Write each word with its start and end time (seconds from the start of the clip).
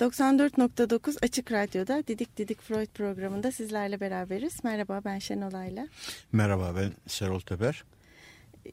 ...94.9 0.00 1.24
Açık 1.24 1.52
Radyo'da 1.52 2.02
Didik 2.06 2.36
Didik 2.36 2.60
Freud 2.60 2.86
programında 2.86 3.52
sizlerle 3.52 4.00
beraberiz. 4.00 4.64
Merhaba 4.64 5.00
ben 5.04 5.18
Şenolay'la. 5.18 5.88
Merhaba 6.32 6.72
ben 6.76 6.92
Serol 7.06 7.40
Teber. 7.40 7.84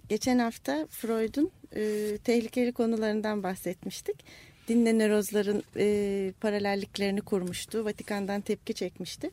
Geçen 0.09 0.39
hafta 0.39 0.87
Freud'un 0.89 1.51
e, 1.75 2.17
tehlikeli 2.17 2.71
konularından 2.71 3.43
bahsetmiştik. 3.43 4.25
Dinle 4.67 4.97
nörozların 4.97 5.63
e, 5.77 6.33
paralelliklerini 6.41 7.21
kurmuştu. 7.21 7.85
Vatikan'dan 7.85 8.41
tepki 8.41 8.73
çekmişti. 8.73 9.29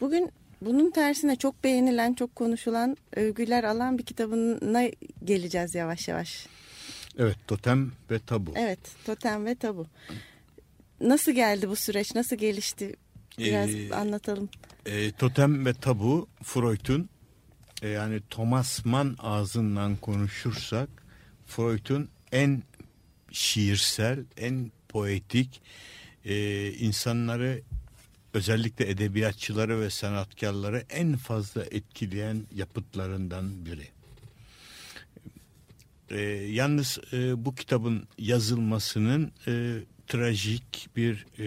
Bugün 0.00 0.30
bunun 0.60 0.90
tersine 0.90 1.36
çok 1.36 1.64
beğenilen, 1.64 2.14
çok 2.14 2.36
konuşulan, 2.36 2.96
övgüler 3.16 3.64
alan 3.64 3.98
bir 3.98 4.02
kitabına 4.02 4.82
geleceğiz 5.24 5.74
yavaş 5.74 6.08
yavaş. 6.08 6.46
Evet, 7.18 7.36
Totem 7.46 7.92
ve 8.10 8.18
Tabu. 8.18 8.52
Evet, 8.56 8.80
Totem 9.06 9.46
ve 9.46 9.54
Tabu. 9.54 9.86
Nasıl 11.00 11.32
geldi 11.32 11.68
bu 11.68 11.76
süreç, 11.76 12.14
nasıl 12.14 12.36
gelişti? 12.36 12.96
Biraz 13.38 13.74
ee, 13.74 13.94
anlatalım. 13.94 14.48
E, 14.86 15.12
Totem 15.12 15.66
ve 15.66 15.74
Tabu, 15.74 16.28
Freud'un 16.42 17.08
e, 17.82 17.88
yani 17.88 18.20
Thomas 18.30 18.84
Mann 18.84 19.16
ağzından 19.18 19.96
konuşursak 19.96 20.88
Freud'un 21.46 22.08
en 22.32 22.62
şiirsel, 23.32 24.24
en 24.36 24.72
poetik, 24.88 25.62
e, 26.24 26.68
insanları 26.72 27.62
özellikle 28.34 28.90
edebiyatçıları 28.90 29.80
ve 29.80 29.90
sanatkarları 29.90 30.84
en 30.90 31.16
fazla 31.16 31.64
etkileyen 31.64 32.46
yapıtlarından 32.54 33.66
biri. 33.66 33.88
E, 36.10 36.20
yalnız 36.52 36.98
e, 37.12 37.44
bu 37.44 37.54
kitabın 37.54 38.08
yazılmasının 38.18 39.32
e, 39.46 39.80
trajik 40.10 40.88
bir 40.96 41.26
e, 41.38 41.46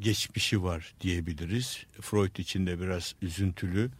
geçmişi 0.00 0.62
var 0.62 0.94
diyebiliriz. 1.00 1.86
Freud 2.00 2.36
için 2.36 2.66
de 2.66 2.80
biraz 2.80 3.14
üzüntülü, 3.22 3.90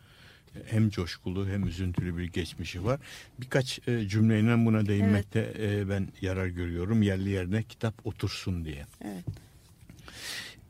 hem 0.66 0.90
coşkulu 0.90 1.48
hem 1.48 1.66
üzüntülü 1.66 2.16
bir 2.18 2.24
geçmişi 2.24 2.84
var. 2.84 3.00
Birkaç 3.40 3.88
e, 3.88 4.08
cümleyle 4.08 4.66
buna 4.66 4.86
değinmekte 4.86 5.52
evet. 5.58 5.86
e, 5.86 5.88
ben 5.88 6.08
yarar 6.20 6.46
görüyorum. 6.46 7.02
Yerli 7.02 7.28
yerine 7.28 7.62
kitap 7.62 8.06
otursun 8.06 8.64
diye. 8.64 8.86
Evet. 9.04 9.24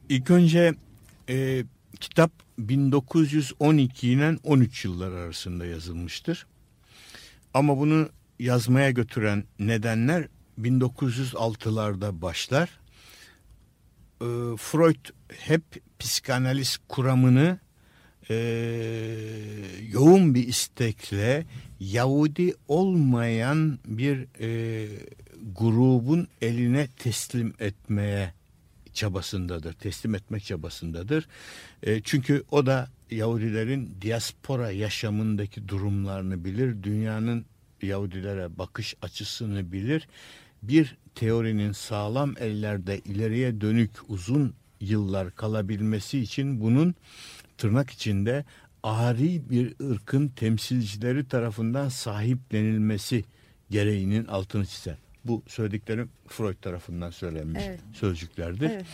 İlk 0.08 0.30
önce 0.30 0.74
e, 1.28 1.64
kitap 2.00 2.30
1912 2.58 4.08
ile 4.08 4.36
13 4.44 4.84
yıllar 4.84 5.12
arasında 5.12 5.66
yazılmıştır. 5.66 6.46
Ama 7.54 7.78
bunu 7.78 8.08
yazmaya 8.38 8.90
götüren 8.90 9.44
nedenler 9.58 10.28
1906'larda 10.60 12.22
başlar. 12.22 12.77
E, 14.20 14.26
Freud 14.56 15.08
hep 15.38 15.62
psikanaliz 15.98 16.78
kuramını 16.88 17.58
e, 18.30 18.34
yoğun 19.92 20.34
bir 20.34 20.48
istekle 20.48 21.46
Yahudi 21.80 22.54
olmayan 22.68 23.78
bir 23.86 24.26
e, 24.40 24.88
grubun 25.54 26.28
eline 26.42 26.86
teslim 26.86 27.54
etmeye 27.60 28.32
çabasındadır, 28.92 29.72
teslim 29.72 30.14
etmek 30.14 30.44
çabasındadır. 30.44 31.28
E, 31.82 32.02
çünkü 32.02 32.44
o 32.50 32.66
da 32.66 32.88
Yahudilerin 33.10 33.96
diaspora 34.02 34.70
yaşamındaki 34.70 35.68
durumlarını 35.68 36.44
bilir, 36.44 36.82
dünyanın 36.82 37.44
Yahudilere 37.82 38.58
bakış 38.58 38.94
açısını 39.02 39.72
bilir. 39.72 40.08
Bir 40.62 40.96
teorinin 41.18 41.72
sağlam 41.72 42.34
ellerde 42.38 42.98
ileriye 42.98 43.60
dönük 43.60 43.90
uzun 44.08 44.54
yıllar 44.80 45.34
kalabilmesi 45.34 46.18
için 46.18 46.60
bunun 46.60 46.94
tırnak 47.56 47.90
içinde 47.90 48.44
ari 48.82 49.50
bir 49.50 49.74
ırkın 49.90 50.28
temsilcileri 50.28 51.28
tarafından 51.28 51.88
sahiplenilmesi 51.88 53.24
gereğinin 53.70 54.26
altını 54.26 54.66
çizer. 54.66 54.96
Bu 55.24 55.42
söylediklerim 55.46 56.10
Freud 56.28 56.56
tarafından 56.62 57.10
söylenmiş 57.10 57.62
evet. 57.66 57.80
sözcüklerdir. 57.92 58.70
Evet. 58.70 58.84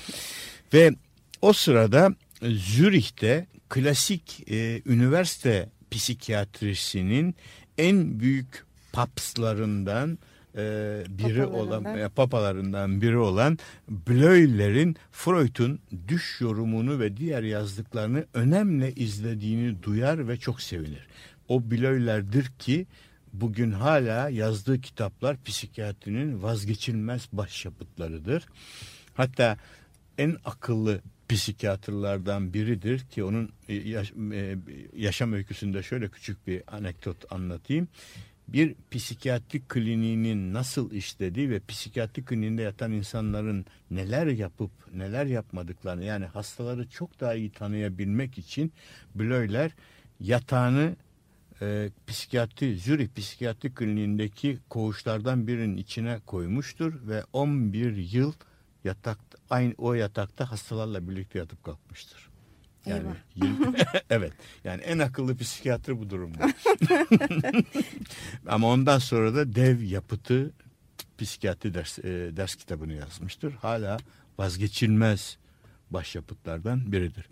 Ve 0.74 0.90
o 1.42 1.52
sırada 1.52 2.14
Zürih'te 2.42 3.46
klasik 3.68 4.50
e, 4.50 4.82
üniversite 4.86 5.68
psikiyatrisinin 5.90 7.34
en 7.78 8.20
büyük 8.20 8.64
papslarından 8.92 10.18
e, 10.56 11.04
biri 11.08 11.46
olan 11.46 11.84
e, 11.84 12.08
papalarından 12.08 13.00
biri 13.00 13.18
olan 13.18 13.58
Bleuler'in 13.88 14.96
Freud'un 15.12 15.78
düş 16.08 16.40
yorumunu 16.40 17.00
ve 17.00 17.16
diğer 17.16 17.42
yazdıklarını 17.42 18.26
önemli 18.34 18.92
izlediğini 18.92 19.82
duyar 19.82 20.28
ve 20.28 20.36
çok 20.36 20.60
sevinir. 20.60 21.06
O 21.48 21.70
Bleuler'dir 21.70 22.46
ki 22.58 22.86
bugün 23.32 23.70
hala 23.70 24.28
yazdığı 24.28 24.80
kitaplar 24.80 25.36
psikiyatrinin 25.44 26.42
vazgeçilmez 26.42 27.28
başyapıtlarıdır. 27.32 28.46
Hatta 29.14 29.56
en 30.18 30.36
akıllı 30.44 31.00
psikiyatrlardan 31.28 32.54
biridir 32.54 33.00
ki 33.00 33.24
onun 33.24 33.50
yaş, 33.68 34.12
e, 34.32 34.56
yaşam 34.96 35.32
öyküsünde 35.32 35.82
şöyle 35.82 36.08
küçük 36.08 36.46
bir 36.46 36.62
anekdot 36.66 37.32
anlatayım 37.32 37.88
bir 38.48 38.74
psikiyatrik 38.90 39.68
kliniğinin 39.68 40.54
nasıl 40.54 40.90
işlediği 40.90 41.50
ve 41.50 41.60
psikiyatrik 41.68 42.26
kliniğinde 42.26 42.62
yatan 42.62 42.92
insanların 42.92 43.66
neler 43.90 44.26
yapıp 44.26 44.70
neler 44.94 45.26
yapmadıklarını 45.26 46.04
yani 46.04 46.24
hastaları 46.24 46.88
çok 46.88 47.20
daha 47.20 47.34
iyi 47.34 47.50
tanıyabilmek 47.50 48.38
için 48.38 48.72
Bleuler 49.14 49.70
yatağını 50.20 50.96
e, 51.62 51.90
psikiyatri 52.06 52.78
Zürih 52.78 53.08
Psikiyatri 53.16 53.74
Kliniğindeki 53.74 54.58
koğuşlardan 54.68 55.46
birinin 55.46 55.76
içine 55.76 56.20
koymuştur 56.26 57.08
ve 57.08 57.24
11 57.32 57.96
yıl 57.96 58.32
yatak 58.84 59.18
aynı 59.50 59.74
o 59.78 59.94
yatakta 59.94 60.50
hastalarla 60.50 61.08
birlikte 61.08 61.38
yatıp 61.38 61.64
kalkmıştır. 61.64 62.33
Yani 62.86 63.02
20, 63.34 63.76
evet. 64.10 64.32
Yani 64.64 64.82
en 64.82 64.98
akıllı 64.98 65.36
psikiyatri 65.36 66.00
bu 66.00 66.10
durumda. 66.10 66.46
Ama 68.46 68.68
ondan 68.68 68.98
sonra 68.98 69.34
da 69.34 69.54
dev 69.54 69.82
yapıtı 69.82 70.52
psikiyatri 71.18 71.74
ders, 71.74 71.98
e, 71.98 72.02
ders 72.36 72.54
kitabını 72.54 72.92
yazmıştır. 72.92 73.52
Hala 73.52 73.96
vazgeçilmez 74.38 75.38
başyapıtlardan 75.90 76.92
biridir. 76.92 77.26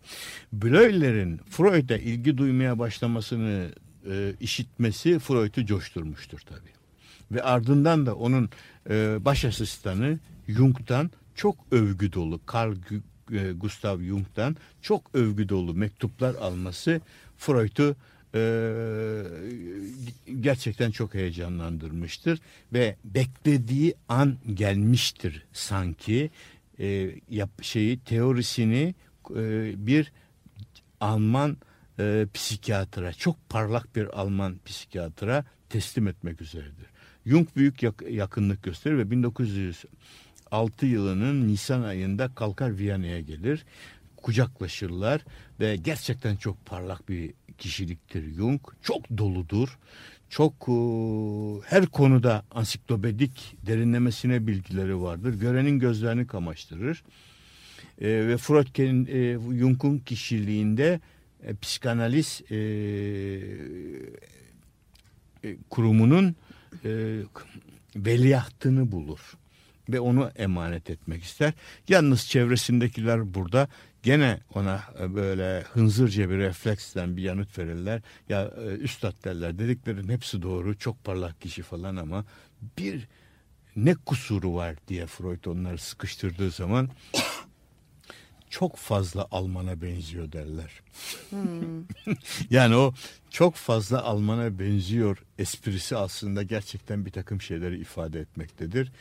Bleuler'in 0.53 1.41
Freud'a 1.51 1.97
ilgi 1.97 2.39
duymaya 2.39 2.79
başlamasını 2.79 3.71
e, 4.11 4.35
işitmesi 4.41 5.19
Freud'u 5.19 5.67
coşturmuştur 5.67 6.39
tabii. 6.39 6.73
Ve 7.33 7.43
ardından 7.43 8.07
da 8.07 8.15
onun 8.15 8.51
e, 8.91 9.25
baş 9.25 9.45
asistanı 9.45 10.19
Jung'dan 10.49 11.11
çok 11.35 11.57
övgü 11.71 12.13
dolu 12.13 12.41
Carl 12.55 12.77
e, 13.33 13.53
Gustav 13.53 14.01
Jung'dan 14.01 14.57
çok 14.83 15.15
övgü 15.15 15.49
dolu 15.49 15.75
mektuplar 15.75 16.35
alması 16.35 17.01
Freud'u 17.39 17.97
e, 18.35 18.43
gerçekten 20.41 20.91
çok 20.91 21.15
heyecanlandırmıştır 21.15 22.41
ve 22.73 22.97
beklediği 23.05 23.95
an 24.09 24.37
gelmiştir 24.55 25.45
sanki 25.53 26.31
e, 26.81 27.11
yap, 27.31 27.51
şeyi 27.63 27.99
teorisini 27.99 28.95
e, 29.31 29.73
bir 29.87 30.13
Alman 31.01 31.57
e, 31.99 32.27
psikiyatra 32.35 33.13
çok 33.13 33.49
parlak 33.49 33.97
bir 33.97 34.21
Alman 34.21 34.57
psikiyatra 34.67 35.45
teslim 35.69 36.09
etmek 36.09 36.41
üzeredir. 36.41 36.87
Jung 37.27 37.49
büyük 37.57 37.83
yak, 37.83 38.03
yakınlık 38.11 38.63
gösterir 38.63 38.99
ve 38.99 39.11
1900 39.11 39.85
6 40.53 40.87
yılının 40.87 41.49
Nisan 41.49 41.83
ayında 41.83 42.35
kalkar 42.35 42.79
Viyana'ya 42.79 43.21
gelir. 43.21 43.65
Kucaklaşırlar 44.17 45.25
ve 45.61 45.77
gerçekten 45.77 46.37
çok 46.37 46.67
parlak 46.67 47.09
bir 47.09 47.35
kişiliktir 47.59 48.35
Jung. 48.35 48.61
Çok 48.83 49.19
doludur. 49.19 49.79
Çok 50.29 50.53
e, 50.69 50.75
her 51.67 51.87
konuda 51.87 52.45
ansiklopedik 52.51 53.57
derinlemesine 53.67 54.47
bilgileri 54.47 55.03
vardır. 55.03 55.35
Görenin 55.35 55.79
gözlerini 55.79 56.27
kamaştırır. 56.27 57.03
E, 58.01 58.09
ve 58.09 58.37
Freud 58.37 58.79
e, 59.09 59.39
Jung'un 59.59 59.99
kişiliğinde 59.99 61.01
e, 61.43 61.55
psikanaliz 61.55 62.43
e, 62.51 62.57
e, 65.45 65.57
kurumunun 65.71 66.35
e, 66.85 67.21
veliahtını 67.97 68.93
bulur 68.93 69.37
ve 69.89 70.01
onu 70.01 70.31
emanet 70.37 70.91
etmek 70.91 71.23
ister. 71.23 71.53
Yalnız 71.89 72.29
çevresindekiler 72.29 73.35
burada 73.35 73.69
gene 74.03 74.41
ona 74.55 74.83
e, 75.01 75.15
böyle 75.15 75.63
hınzırca 75.63 76.31
bir 76.31 76.39
refleksten 76.39 77.17
bir 77.17 77.23
yanıt 77.23 77.59
verirler. 77.59 78.03
Ya 78.29 78.51
e, 78.59 78.65
üstad 78.65 79.25
derler 79.25 79.59
dediklerin 79.59 80.09
hepsi 80.09 80.43
doğru 80.43 80.79
çok 80.79 81.05
parlak 81.05 81.41
kişi 81.41 81.63
falan 81.63 81.97
ama 81.97 82.25
bir 82.79 83.09
ne 83.77 83.95
kusuru 83.95 84.55
var 84.55 84.77
diye 84.89 85.07
Freud 85.07 85.45
onları 85.45 85.79
sıkıştırdığı 85.79 86.51
zaman 86.51 86.89
çok 88.51 88.77
fazla 88.77 89.29
Alman'a 89.31 89.83
benziyor 89.83 90.33
derler. 90.33 90.81
Hmm. 91.31 91.85
yani 92.51 92.77
o 92.77 92.95
çok 93.31 93.55
fazla 93.55 94.03
Alman'a 94.03 94.59
benziyor 94.59 95.19
esprisi 95.39 95.97
aslında 95.97 96.43
gerçekten 96.43 97.07
bir 97.07 97.11
takım 97.11 97.41
şeyleri 97.41 97.81
ifade 97.81 98.21
etmektedir. 98.21 98.93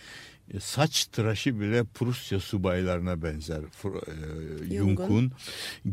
E, 0.53 0.59
saç 0.59 1.05
tıraşı 1.05 1.59
bile 1.59 1.83
Prusya 1.83 2.39
subaylarına 2.39 3.23
benzer. 3.23 3.61
E, 3.61 4.75
Jung'un 4.75 5.31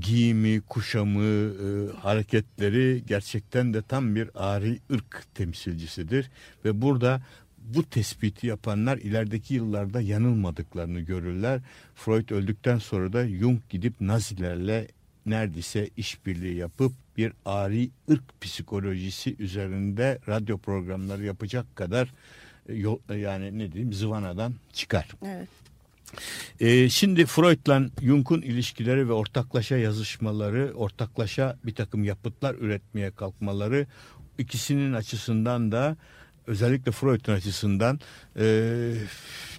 giyimi, 0.00 0.60
kuşamı, 0.60 1.22
e, 1.22 1.96
hareketleri 1.96 3.02
gerçekten 3.06 3.74
de 3.74 3.82
tam 3.82 4.14
bir 4.14 4.30
ari 4.34 4.78
ırk 4.92 5.24
temsilcisidir. 5.34 6.30
Ve 6.64 6.82
burada 6.82 7.22
bu 7.58 7.84
tespiti 7.84 8.46
yapanlar 8.46 8.98
ilerideki 8.98 9.54
yıllarda 9.54 10.00
yanılmadıklarını 10.00 11.00
görürler. 11.00 11.60
Freud 11.94 12.30
öldükten 12.30 12.78
sonra 12.78 13.12
da 13.12 13.28
Jung 13.28 13.60
gidip 13.70 14.00
Nazilerle 14.00 14.88
neredeyse 15.26 15.90
işbirliği 15.96 16.54
yapıp 16.56 16.92
bir 17.16 17.32
ari 17.44 17.90
ırk 18.10 18.40
psikolojisi 18.40 19.36
üzerinde 19.38 20.18
radyo 20.28 20.58
programları 20.58 21.24
yapacak 21.24 21.76
kadar 21.76 22.12
yol, 22.68 22.98
yani 23.16 23.58
ne 23.58 23.72
diyeyim 23.72 23.92
zıvanadan 23.92 24.54
çıkar. 24.72 25.08
Evet. 25.24 25.48
Ee, 26.60 26.88
şimdi 26.88 27.26
Freud'la 27.26 27.82
Jung'un 28.02 28.42
ilişkileri 28.42 29.08
ve 29.08 29.12
ortaklaşa 29.12 29.76
yazışmaları, 29.76 30.72
ortaklaşa 30.74 31.56
bir 31.64 31.74
takım 31.74 32.04
yapıtlar 32.04 32.54
üretmeye 32.54 33.10
kalkmaları 33.10 33.86
ikisinin 34.38 34.92
açısından 34.92 35.72
da 35.72 35.96
özellikle 36.46 36.92
Freud'un 36.92 37.32
açısından 37.32 38.00
e, 38.38 38.94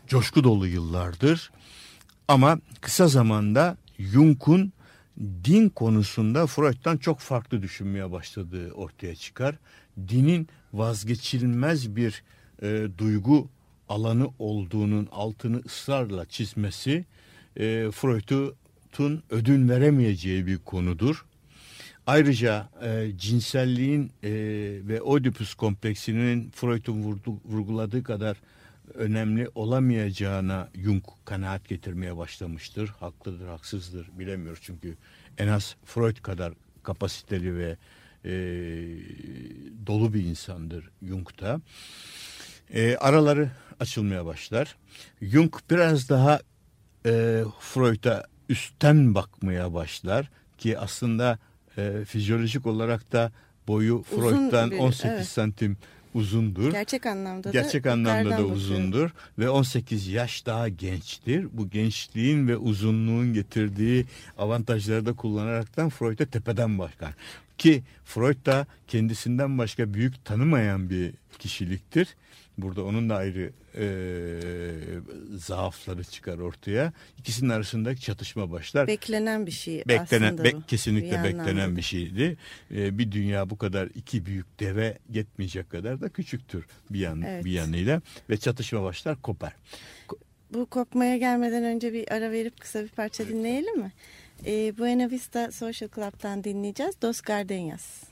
coşku 0.07 0.43
dolu 0.43 0.67
yıllardır. 0.67 1.51
Ama 2.27 2.59
kısa 2.81 3.07
zamanda 3.07 3.77
Jung'un 3.99 4.73
din 5.19 5.69
konusunda 5.69 6.47
Freud'dan 6.47 6.97
çok 6.97 7.19
farklı 7.19 7.61
düşünmeye 7.61 8.11
başladığı 8.11 8.71
ortaya 8.71 9.15
çıkar. 9.15 9.55
Dinin 10.07 10.47
vazgeçilmez 10.73 11.95
bir 11.95 12.23
e, 12.61 12.87
duygu 12.97 13.49
alanı 13.89 14.29
olduğunun 14.39 15.07
altını 15.11 15.61
ısrarla 15.65 16.25
çizmesi 16.25 17.05
e, 17.57 17.91
Freud'un 17.91 19.23
ödün 19.29 19.69
veremeyeceği 19.69 20.47
bir 20.47 20.57
konudur. 20.57 21.25
Ayrıca 22.07 22.69
e, 22.81 23.11
cinselliğin 23.17 24.11
e, 24.23 24.31
ve 24.87 25.01
Oedipus 25.01 25.53
kompleksinin 25.53 26.51
Freud'un 26.51 27.19
vurguladığı 27.45 28.03
kadar 28.03 28.37
önemli 28.93 29.49
olamayacağına 29.55 30.69
Jung 30.75 31.03
kanaat 31.25 31.69
getirmeye 31.69 32.17
başlamıştır. 32.17 32.87
Haklıdır, 32.87 33.47
haksızdır 33.47 34.09
bilemiyoruz 34.19 34.59
çünkü 34.63 34.97
en 35.37 35.47
az 35.47 35.75
Freud 35.85 36.17
kadar 36.17 36.53
kapasiteli 36.83 37.57
ve 37.57 37.77
e, 38.25 38.31
dolu 39.87 40.13
bir 40.13 40.23
insandır 40.23 40.89
Jung 41.03 41.27
da. 41.41 41.61
E, 42.73 42.95
araları 42.97 43.49
açılmaya 43.79 44.25
başlar. 44.25 44.75
Jung 45.21 45.53
biraz 45.69 46.09
daha 46.09 46.39
e, 47.05 47.43
Freud'a 47.59 48.25
üstten 48.49 49.15
bakmaya 49.15 49.73
başlar 49.73 50.29
ki 50.57 50.79
aslında 50.79 51.39
e, 51.77 52.05
fizyolojik 52.05 52.65
olarak 52.65 53.11
da 53.11 53.31
boyu 53.67 54.03
Uzun 54.11 54.29
Freud'dan 54.29 54.71
biri, 54.71 54.79
18 54.79 55.05
evet. 55.05 55.25
santim 55.25 55.77
uzundur. 56.13 56.71
Gerçek 56.71 57.05
anlamda 57.05 57.51
Gerçek 57.51 57.83
da 57.83 57.91
anlamda 57.91 58.37
da 58.37 58.45
uzundur 58.45 58.91
bakıyorum. 58.91 59.11
ve 59.39 59.49
18 59.49 60.07
yaş 60.07 60.45
daha 60.45 60.69
gençtir. 60.69 61.47
Bu 61.51 61.69
gençliğin 61.69 62.47
ve 62.47 62.57
uzunluğun 62.57 63.33
getirdiği 63.33 64.05
avantajları 64.37 65.05
da 65.05 65.13
kullanaraktan 65.13 65.89
Freud'a 65.89 66.25
tepeden 66.25 66.79
bakar. 66.79 67.13
Ki 67.57 67.83
Freud 68.05 68.45
da 68.45 68.67
kendisinden 68.87 69.57
başka 69.57 69.93
büyük 69.93 70.25
tanımayan 70.25 70.89
bir 70.89 71.13
kişiliktir. 71.39 72.15
Burada 72.61 72.83
onun 72.83 73.09
da 73.09 73.15
ayrı 73.15 73.51
e, 73.75 73.87
zaafları 75.37 76.03
çıkar 76.03 76.37
ortaya. 76.37 76.93
İkisinin 77.17 77.49
arasındaki 77.49 78.01
çatışma 78.01 78.51
başlar. 78.51 78.87
Beklenen 78.87 79.45
bir 79.45 79.51
şey 79.51 79.83
beklenen, 79.87 80.33
aslında. 80.33 80.43
Be, 80.43 80.51
kesinlikle 80.67 81.19
bir 81.19 81.23
beklenen 81.23 81.77
bir 81.77 81.81
şeydi. 81.81 82.37
E, 82.71 82.97
bir 82.97 83.11
dünya 83.11 83.49
bu 83.49 83.57
kadar 83.57 83.89
iki 83.95 84.25
büyük 84.25 84.59
deve 84.59 84.97
yetmeyecek 85.09 85.69
kadar 85.69 86.01
da 86.01 86.09
küçüktür 86.09 86.65
bir, 86.89 86.99
yan, 86.99 87.21
evet. 87.21 87.45
bir 87.45 87.51
yanıyla. 87.51 88.01
Ve 88.29 88.37
çatışma 88.37 88.83
başlar 88.83 89.21
kopar. 89.21 89.55
Bu 90.53 90.65
kopmaya 90.65 91.17
gelmeden 91.17 91.63
önce 91.63 91.93
bir 91.93 92.13
ara 92.13 92.31
verip 92.31 92.59
kısa 92.59 92.83
bir 92.83 92.89
parça 92.89 93.27
dinleyelim 93.27 93.79
mi? 93.79 93.91
E, 94.45 94.77
Buena 94.77 95.11
Vista 95.11 95.51
Social 95.51 95.89
Club'tan 95.95 96.43
dinleyeceğiz. 96.43 97.01
Dos 97.01 97.21
Gardenias. 97.21 98.03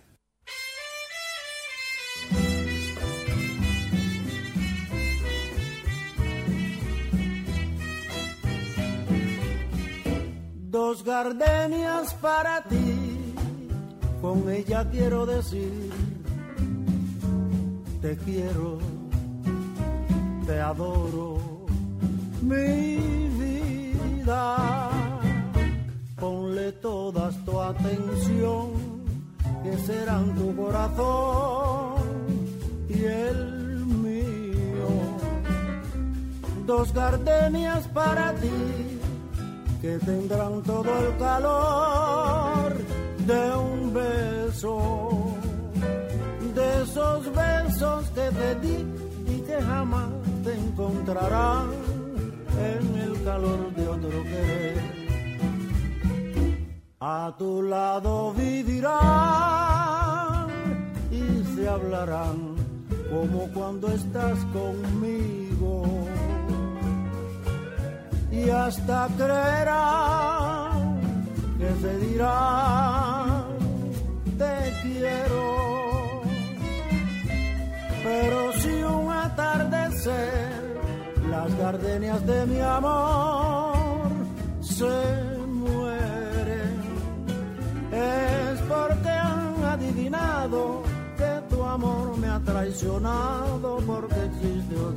Dos 10.77 11.03
gardenias 11.03 12.13
para 12.21 12.61
ti, 12.61 13.33
con 14.21 14.47
ella 14.47 14.87
quiero 14.91 15.25
decir, 15.25 15.91
te 17.99 18.15
quiero, 18.17 18.77
te 20.45 20.59
adoro, 20.61 21.65
mi 22.43 22.97
vida. 23.41 24.89
Ponle 26.15 26.71
toda 26.73 27.31
tu 27.43 27.59
atención, 27.59 28.67
que 29.63 29.77
serán 29.79 30.35
tu 30.35 30.55
corazón 30.55 31.95
y 32.87 33.03
el 33.03 33.83
mío. 33.83 34.89
Dos 36.67 36.93
gardenias 36.93 37.87
para 37.87 38.31
ti 38.35 38.96
que 39.81 39.97
tendrán 39.99 40.61
todo 40.63 40.89
el 40.99 41.17
calor 41.17 42.73
de 43.25 43.55
un 43.55 43.93
beso, 43.93 45.33
de 46.55 46.83
esos 46.83 47.31
besos 47.33 48.09
que 48.09 48.31
te 48.31 48.55
di 48.55 48.85
y 49.27 49.39
que 49.41 49.61
jamás 49.61 50.09
te 50.43 50.53
encontrarán 50.55 51.69
en 52.57 52.97
el 53.01 53.23
calor 53.23 53.73
de 53.75 53.87
otro 53.87 54.23
querer. 54.23 54.97
A 56.99 57.35
tu 57.37 57.61
lado 57.61 58.33
vivirán 58.33 58.97
y 61.11 61.43
se 61.55 61.67
hablarán 61.69 62.55
como 63.11 63.47
cuando 63.53 63.87
estás 63.89 64.39
conmigo 64.45 66.06
y 68.37 68.49
hasta 68.49 69.07
creerán 69.17 70.99
que 71.57 71.69
se 71.81 71.97
dirán 71.97 73.45
te 74.37 74.73
quiero. 74.83 76.21
Pero 78.03 78.53
si 78.61 78.83
un 78.83 79.11
atardecer 79.11 80.77
las 81.29 81.57
gardenias 81.57 82.25
de 82.25 82.45
mi 82.45 82.59
amor 82.61 84.09
se 84.61 84.97
mueren, 85.47 86.75
es 87.91 88.61
porque 88.69 89.09
han 89.09 89.63
adivinado 89.63 90.83
que 91.17 91.41
tu 91.49 91.63
amor 91.63 92.17
me 92.17 92.27
ha 92.29 92.39
traicionado 92.39 93.77
porque 93.85 94.25
existe 94.25 94.75
otro 94.75 94.96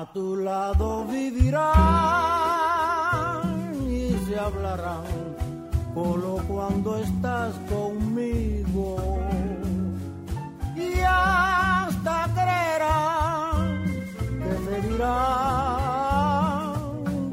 a 0.00 0.06
tu 0.14 0.34
lado 0.34 1.04
vivirán 1.04 1.60
y 3.86 4.16
se 4.24 4.38
hablarán 4.38 5.04
solo 5.92 6.42
cuando 6.48 6.96
estás 6.96 7.52
conmigo. 7.68 9.18
Y 10.74 11.00
hasta 11.06 12.28
creerán 12.38 13.84
que 14.44 14.54
te 14.66 14.76
dirán 14.88 15.90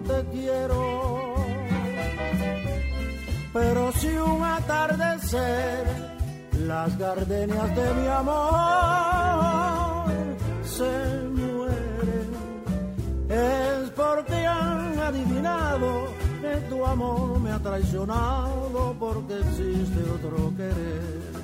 te 0.09 0.19
quiero 0.33 0.81
pero 3.53 3.91
si 3.93 4.09
un 4.09 4.43
atardecer 4.43 5.85
las 6.71 6.97
gardenias 6.97 7.75
de 7.75 7.93
mi 7.93 8.07
amor 8.07 9.06
tu 16.69 16.85
amor 16.85 17.39
me 17.39 17.51
ha 17.51 17.59
traicionado 17.59 18.95
porque 18.99 19.39
existe 19.39 19.99
otro 20.11 20.53
querer 20.55 21.37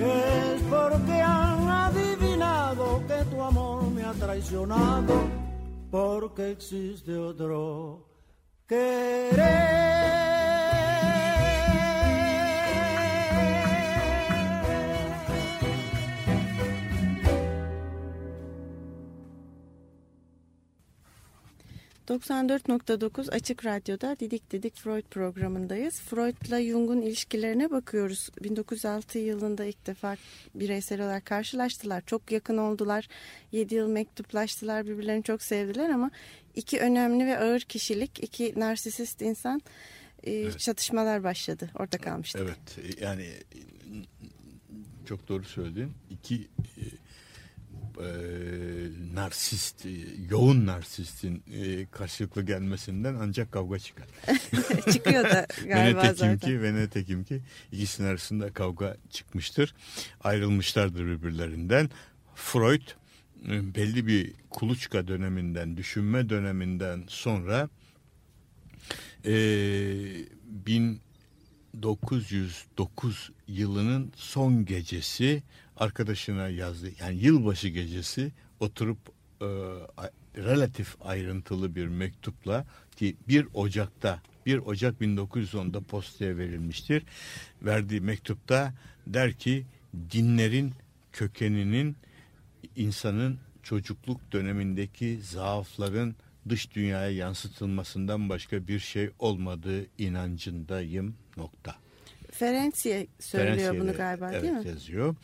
es 0.00 0.62
porque 0.62 1.12
han 1.12 1.68
adivinado 1.68 3.02
que 3.06 3.24
tu 3.30 3.42
amor 3.42 3.90
me 3.90 4.04
ha 4.04 4.12
traicionado 4.12 5.14
porque 5.90 6.50
existe 6.50 7.16
otro 7.16 8.06
querer. 8.66 10.23
94.9 22.08 23.30
Açık 23.30 23.64
Radyo'da 23.64 24.16
Didik 24.20 24.50
Didik 24.50 24.76
Freud 24.76 25.02
programındayız. 25.02 26.00
Freud'la 26.00 26.62
Jung'un 26.62 27.00
ilişkilerine 27.02 27.70
bakıyoruz. 27.70 28.30
1906 28.42 29.18
yılında 29.18 29.64
ilk 29.64 29.86
defa 29.86 30.16
bireysel 30.54 31.00
olarak 31.00 31.24
karşılaştılar. 31.24 32.02
Çok 32.06 32.32
yakın 32.32 32.58
oldular. 32.58 33.08
7 33.52 33.74
yıl 33.74 33.88
mektuplaştılar. 33.88 34.86
Birbirlerini 34.86 35.22
çok 35.22 35.42
sevdiler 35.42 35.90
ama 35.90 36.10
iki 36.54 36.80
önemli 36.80 37.26
ve 37.26 37.38
ağır 37.38 37.60
kişilik, 37.60 38.24
iki 38.24 38.60
narsisist 38.60 39.22
insan 39.22 39.62
e, 40.22 40.52
çatışmalar 40.52 41.24
başladı. 41.24 41.70
Orada 41.74 41.98
kalmıştık. 41.98 42.42
Evet 42.44 42.98
yani 43.00 43.26
çok 45.06 45.28
doğru 45.28 45.44
söyledin. 45.44 45.92
İki 46.10 46.48
e, 48.00 48.08
narsist, 49.14 49.86
e, 49.86 49.90
yoğun 50.30 50.66
narsistin 50.66 51.42
e, 51.52 51.86
karşılıklı 51.86 52.42
gelmesinden 52.42 53.14
ancak 53.14 53.52
kavga 53.52 53.78
çıkar. 53.78 54.06
Çıkıyor 54.92 55.24
da 55.24 55.46
galiba 55.68 56.02
ve 56.02 56.14
zaten. 56.14 56.38
ki 56.38 56.62
ve 56.62 56.74
ne 56.74 56.88
tekim 56.88 57.24
ki 57.24 57.40
ikisinin 57.72 58.08
arasında 58.08 58.52
kavga 58.52 58.96
çıkmıştır. 59.10 59.74
Ayrılmışlardır 60.20 61.06
birbirlerinden. 61.06 61.90
Freud 62.34 62.82
e, 63.48 63.74
belli 63.74 64.06
bir 64.06 64.32
kuluçka 64.50 65.08
döneminden, 65.08 65.76
düşünme 65.76 66.28
döneminden 66.28 67.04
sonra 67.08 67.68
e, 69.24 69.32
1909 70.44 73.30
yılının 73.48 74.12
son 74.16 74.64
gecesi 74.64 75.42
arkadaşına 75.76 76.48
yazdı. 76.48 76.86
Yani 77.00 77.16
yılbaşı 77.16 77.68
gecesi 77.68 78.32
oturup 78.60 78.98
e, 79.40 79.46
relatif 80.36 80.96
ayrıntılı 81.00 81.74
bir 81.74 81.86
mektupla 81.86 82.64
ki 82.96 83.16
1 83.28 83.46
Ocak'ta 83.54 84.22
1 84.46 84.58
Ocak 84.58 85.00
1910'da 85.00 85.80
postaya 85.80 86.36
verilmiştir. 86.36 87.02
Verdiği 87.62 88.00
mektupta 88.00 88.74
der 89.06 89.32
ki 89.32 89.66
dinlerin 90.10 90.72
kökeninin 91.12 91.96
insanın 92.76 93.38
çocukluk 93.62 94.32
dönemindeki 94.32 95.18
zaafların 95.22 96.14
dış 96.48 96.74
dünyaya 96.74 97.10
yansıtılmasından 97.10 98.28
başka 98.28 98.68
bir 98.68 98.78
şey 98.78 99.10
olmadığı 99.18 99.86
inancındayım 99.98 101.14
nokta. 101.36 101.74
Ferenciye 102.30 103.06
söylüyor 103.20 103.56
Ferenciye'de, 103.56 103.80
bunu 103.80 103.96
galiba 103.96 104.30
evet, 104.32 104.42
değil 104.42 104.52
mi? 104.52 104.68
yazıyor. 104.68 105.14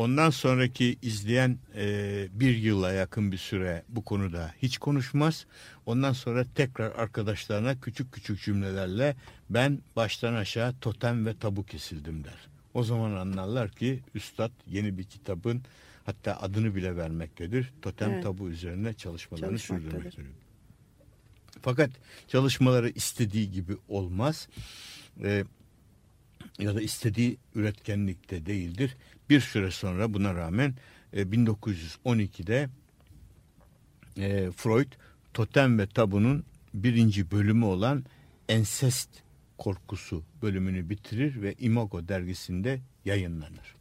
Ondan 0.00 0.30
sonraki 0.30 0.96
izleyen 1.02 1.58
e, 1.76 2.28
bir 2.32 2.56
yıla 2.56 2.92
yakın 2.92 3.32
bir 3.32 3.36
süre 3.36 3.82
bu 3.88 4.04
konuda 4.04 4.54
hiç 4.62 4.78
konuşmaz. 4.78 5.46
Ondan 5.86 6.12
sonra 6.12 6.46
tekrar 6.54 6.92
arkadaşlarına 6.92 7.80
küçük 7.80 8.12
küçük 8.12 8.42
cümlelerle 8.42 9.16
ben 9.50 9.78
baştan 9.96 10.34
aşağı 10.34 10.74
totem 10.80 11.26
ve 11.26 11.36
tabu 11.36 11.66
kesildim 11.66 12.24
der. 12.24 12.48
O 12.74 12.84
zaman 12.84 13.12
anlarlar 13.12 13.70
ki 13.70 14.00
üstad 14.14 14.50
yeni 14.66 14.98
bir 14.98 15.04
kitabın 15.04 15.62
hatta 16.04 16.40
adını 16.40 16.74
bile 16.74 16.96
vermektedir. 16.96 17.72
Totem 17.82 18.10
Evet. 18.10 18.22
tabu 18.22 18.48
üzerine 18.48 18.94
çalışmalarını 18.94 19.58
sürdürmektedir. 19.58 20.26
Fakat 21.62 21.90
çalışmaları 22.28 22.88
istediği 22.88 23.50
gibi 23.50 23.76
olmaz. 23.88 24.48
Ee, 25.22 25.44
ya 26.60 26.74
da 26.74 26.80
istediği 26.80 27.36
üretkenlikte 27.54 28.46
değildir. 28.46 28.96
Bir 29.30 29.40
süre 29.40 29.70
sonra 29.70 30.14
buna 30.14 30.34
rağmen 30.34 30.74
e, 31.12 31.22
1912'de 31.22 32.68
e, 34.16 34.50
Freud 34.50 34.92
Totem 35.34 35.78
ve 35.78 35.86
Tabu'nun 35.86 36.44
birinci 36.74 37.30
bölümü 37.30 37.64
olan 37.64 38.04
Ensest 38.48 39.08
Korkusu 39.58 40.22
bölümünü 40.42 40.90
bitirir 40.90 41.42
ve 41.42 41.54
Imago 41.58 42.08
dergisinde 42.08 42.80
yayınlanır. 43.04 43.76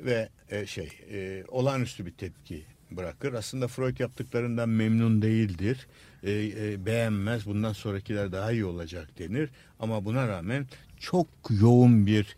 Ve 0.00 0.28
e, 0.48 0.66
şey 0.66 0.88
e, 1.10 1.44
olağanüstü 1.48 2.06
bir 2.06 2.12
tepki 2.12 2.64
bırakır. 2.90 3.32
Aslında 3.32 3.68
Freud 3.68 3.98
yaptıklarından 3.98 4.68
memnun 4.68 5.22
değildir. 5.22 5.86
E, 6.22 6.30
e, 6.32 6.86
beğenmez. 6.86 7.46
Bundan 7.46 7.72
sonrakiler 7.72 8.32
daha 8.32 8.52
iyi 8.52 8.64
olacak 8.64 9.18
denir. 9.18 9.50
Ama 9.80 10.04
buna 10.04 10.28
rağmen 10.28 10.66
çok 10.98 11.26
yoğun 11.50 12.06
bir 12.06 12.36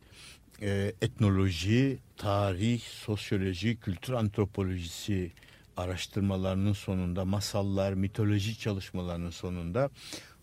e, 0.63 0.93
etnoloji, 1.03 1.99
tarih, 2.17 2.81
sosyoloji, 2.81 3.77
kültür 3.77 4.13
antropolojisi 4.13 5.33
araştırmalarının 5.77 6.73
sonunda, 6.73 7.25
masallar, 7.25 7.93
mitoloji 7.93 8.59
çalışmalarının 8.59 9.31
sonunda 9.31 9.91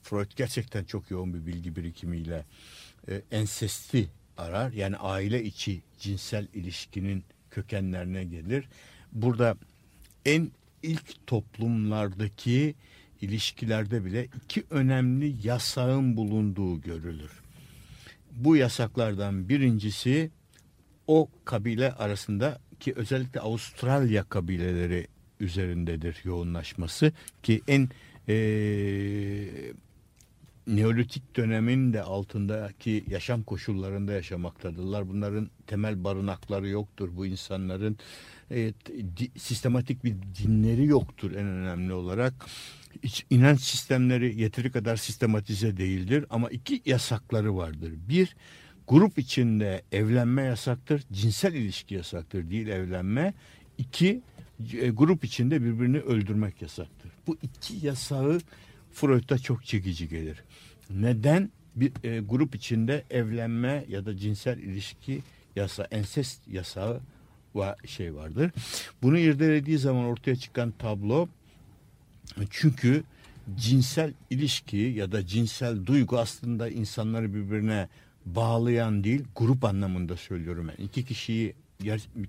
Freud 0.04 0.32
gerçekten 0.36 0.84
çok 0.84 1.12
yoğun 1.12 1.34
bir 1.34 1.46
bilgi 1.46 1.76
birikimiyle 1.76 2.46
e, 3.10 3.22
ensesti 3.32 4.10
arar. 4.38 4.72
Yani 4.72 4.98
aile 4.98 5.44
içi 5.44 5.82
cinsel 6.00 6.48
ilişkinin 6.54 7.24
kökenlerine 7.52 8.24
gelir. 8.24 8.66
Burada 9.12 9.56
en 10.30 10.52
ilk 10.84 11.28
toplumlardaki 11.28 12.76
ilişkilerde 13.22 14.06
bile 14.06 14.26
iki 14.26 14.64
önemli 14.70 15.48
yasağın 15.48 16.18
bulunduğu 16.18 16.82
görülür. 16.82 17.32
Bu 18.32 18.56
yasaklardan 18.56 19.50
birincisi 19.50 20.32
o 21.08 21.30
kabile 21.46 21.92
arasında 21.92 22.60
ki 22.80 22.94
özellikle 22.96 23.40
Avustralya 23.40 24.24
kabileleri 24.24 25.08
üzerindedir 25.40 26.22
yoğunlaşması 26.24 27.12
ki 27.44 27.62
en 27.68 27.90
eee 28.28 29.74
Neolitik 30.70 31.36
dönemin 31.36 31.94
de 31.94 32.04
altındaki 32.04 33.04
yaşam 33.08 33.44
koşullarında 33.44 34.12
yaşamaktadırlar. 34.12 35.10
Bunların 35.10 35.50
temel 35.68 36.04
barınakları 36.04 36.68
yoktur. 36.68 37.10
Bu 37.16 37.26
insanların 37.26 37.98
e, 38.52 38.74
di- 39.18 39.40
sistematik 39.40 40.04
bir 40.04 40.16
dinleri 40.44 40.86
yoktur 40.86 41.32
en 41.32 41.46
önemli 41.46 41.94
olarak. 41.94 42.34
İç, 43.04 43.26
inanç 43.30 43.62
sistemleri 43.62 44.42
yeteri 44.42 44.72
kadar 44.72 44.96
sistematize 44.96 45.78
değildir 45.78 46.26
ama 46.30 46.50
iki 46.50 46.82
yasakları 46.86 47.58
vardır. 47.58 47.94
Bir, 48.10 48.36
grup 48.88 49.20
içinde 49.20 49.84
evlenme 49.92 50.42
yasaktır, 50.44 51.04
cinsel 51.12 51.54
ilişki 51.54 51.96
yasaktır 51.96 52.50
değil 52.50 52.68
evlenme. 52.68 53.34
İki, 53.78 54.22
e, 54.74 54.90
grup 54.90 55.24
içinde 55.24 55.64
birbirini 55.64 56.00
öldürmek 56.00 56.62
yasaktır. 56.62 57.12
Bu 57.28 57.38
iki 57.42 57.86
yasağı 57.86 58.40
Freud'da 58.92 59.40
çok 59.40 59.66
çekici 59.66 60.10
gelir. 60.10 60.44
Neden 60.90 61.52
bir 61.76 61.92
e, 62.04 62.20
grup 62.20 62.56
içinde 62.56 63.04
evlenme 63.10 63.86
ya 63.88 64.06
da 64.06 64.18
cinsel 64.18 64.58
ilişki 64.58 65.20
yasa, 65.56 65.88
ensest 65.92 66.48
yasağı 66.48 67.00
şey 67.86 68.16
vardır. 68.16 68.52
Bunu 69.02 69.18
irdelediği 69.18 69.78
zaman 69.78 70.06
ortaya 70.06 70.36
çıkan 70.36 70.72
tablo 70.80 71.28
çünkü 72.50 73.04
cinsel 73.58 74.14
ilişki 74.30 74.78
ya 74.78 75.12
da 75.12 75.28
cinsel 75.28 75.86
duygu 75.86 76.20
aslında 76.20 76.70
insanları 76.70 77.34
birbirine 77.34 77.90
bağlayan 78.26 79.04
değil, 79.04 79.24
grup 79.36 79.66
anlamında 79.66 80.18
söylüyorum 80.18 80.72
ben. 80.78 80.84
İki 80.84 81.06
kişiyi 81.06 81.54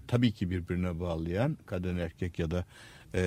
tabii 0.09 0.33
ki 0.33 0.50
birbirine 0.50 1.00
bağlayan 1.00 1.57
kadın 1.67 1.97
erkek 1.97 2.39
ya 2.39 2.50
da 2.50 2.65
e, 3.15 3.23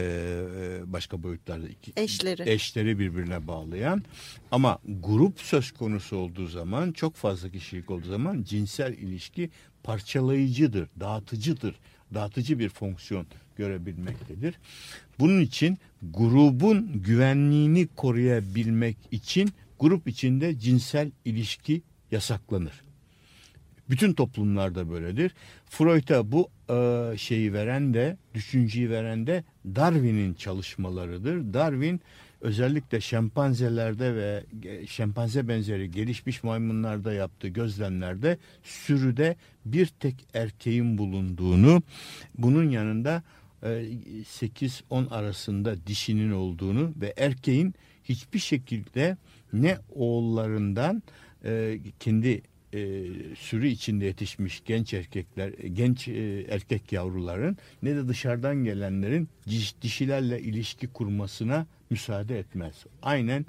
başka 0.85 1.23
boyutlarda 1.23 1.67
iki, 1.67 1.93
Eşleri. 1.97 2.49
eşleri 2.49 2.99
birbirine 2.99 3.47
bağlayan 3.47 4.03
ama 4.51 4.79
grup 4.85 5.39
söz 5.41 5.71
konusu 5.71 6.17
olduğu 6.17 6.47
zaman 6.47 6.91
çok 6.91 7.15
fazla 7.15 7.49
kişilik 7.49 7.91
olduğu 7.91 8.07
zaman 8.07 8.43
cinsel 8.43 8.93
ilişki 8.93 9.49
parçalayıcıdır, 9.83 10.87
dağıtıcıdır, 10.99 11.75
dağıtıcı 12.13 12.59
bir 12.59 12.69
fonksiyon 12.69 13.25
görebilmektedir. 13.57 14.55
Bunun 15.19 15.41
için 15.41 15.77
grubun 16.03 17.01
güvenliğini 17.03 17.87
koruyabilmek 17.95 18.97
için 19.11 19.53
grup 19.79 20.07
içinde 20.07 20.59
cinsel 20.59 21.11
ilişki 21.25 21.81
yasaklanır. 22.11 22.81
Bütün 23.89 24.13
toplumlarda 24.13 24.89
böyledir. 24.89 25.31
Freud'a 25.65 26.31
bu 26.31 26.49
e, 26.69 27.17
şeyi 27.17 27.53
veren 27.53 27.93
de, 27.93 28.17
düşünceyi 28.33 28.89
veren 28.89 29.27
de 29.27 29.43
Darwin'in 29.65 30.33
çalışmalarıdır. 30.33 31.53
Darwin 31.53 32.01
özellikle 32.43 33.01
şempanzelerde 33.01 34.15
ve 34.15 34.43
şempanze 34.87 35.47
benzeri 35.47 35.91
gelişmiş 35.91 36.43
maymunlarda 36.43 37.13
yaptığı 37.13 37.47
gözlemlerde 37.47 38.37
sürüde 38.63 39.35
bir 39.65 39.87
tek 39.87 40.15
erkeğin 40.33 40.97
bulunduğunu, 40.97 41.83
bunun 42.37 42.69
yanında 42.69 43.23
8-10 43.63 45.05
e, 45.05 45.09
arasında 45.09 45.87
dişinin 45.87 46.31
olduğunu 46.31 46.93
ve 47.01 47.13
erkeğin 47.17 47.75
hiçbir 48.03 48.39
şekilde 48.39 49.17
ne 49.53 49.77
oğullarından 49.95 51.03
e, 51.45 51.79
kendi 51.99 52.41
e, 52.73 53.05
sürü 53.35 53.67
içinde 53.67 54.05
yetişmiş 54.05 54.63
genç 54.65 54.93
erkekler, 54.93 55.49
genç 55.49 56.07
e, 56.07 56.45
erkek 56.49 56.91
yavruların 56.91 57.57
ne 57.83 57.95
de 57.95 58.07
dışarıdan 58.07 58.55
gelenlerin 58.55 59.29
diş, 59.49 59.75
dişilerle 59.81 60.41
ilişki 60.41 60.87
kurmasına 60.87 61.65
müsaade 61.89 62.39
etmez. 62.39 62.85
Aynen 63.01 63.45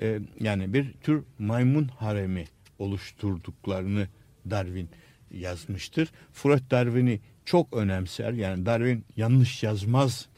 e, 0.00 0.18
yani 0.40 0.74
bir 0.74 0.92
tür 0.92 1.22
maymun 1.38 1.84
haremi 1.84 2.44
oluşturduklarını 2.78 4.08
Darwin 4.50 4.88
yazmıştır. 5.30 6.12
Freud 6.32 6.70
Darwin'i 6.70 7.20
çok 7.44 7.76
önemser. 7.76 8.32
Yani 8.32 8.66
Darwin 8.66 9.04
yanlış 9.16 9.62
yazmaz 9.62 10.28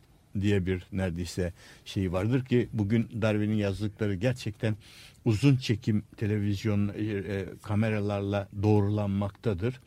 diye 0.41 0.67
bir 0.67 0.87
neredeyse 0.93 1.53
şey 1.85 2.13
vardır 2.13 2.45
ki 2.45 2.69
bugün 2.73 3.09
Darwin'in 3.23 3.57
yazdıkları 3.57 4.15
gerçekten 4.15 4.77
uzun 5.25 5.57
çekim 5.57 6.03
televizyon 6.17 6.89
e, 6.89 7.03
e, 7.03 7.45
kameralarla 7.63 8.49
doğrulanmaktadır. 8.63 9.81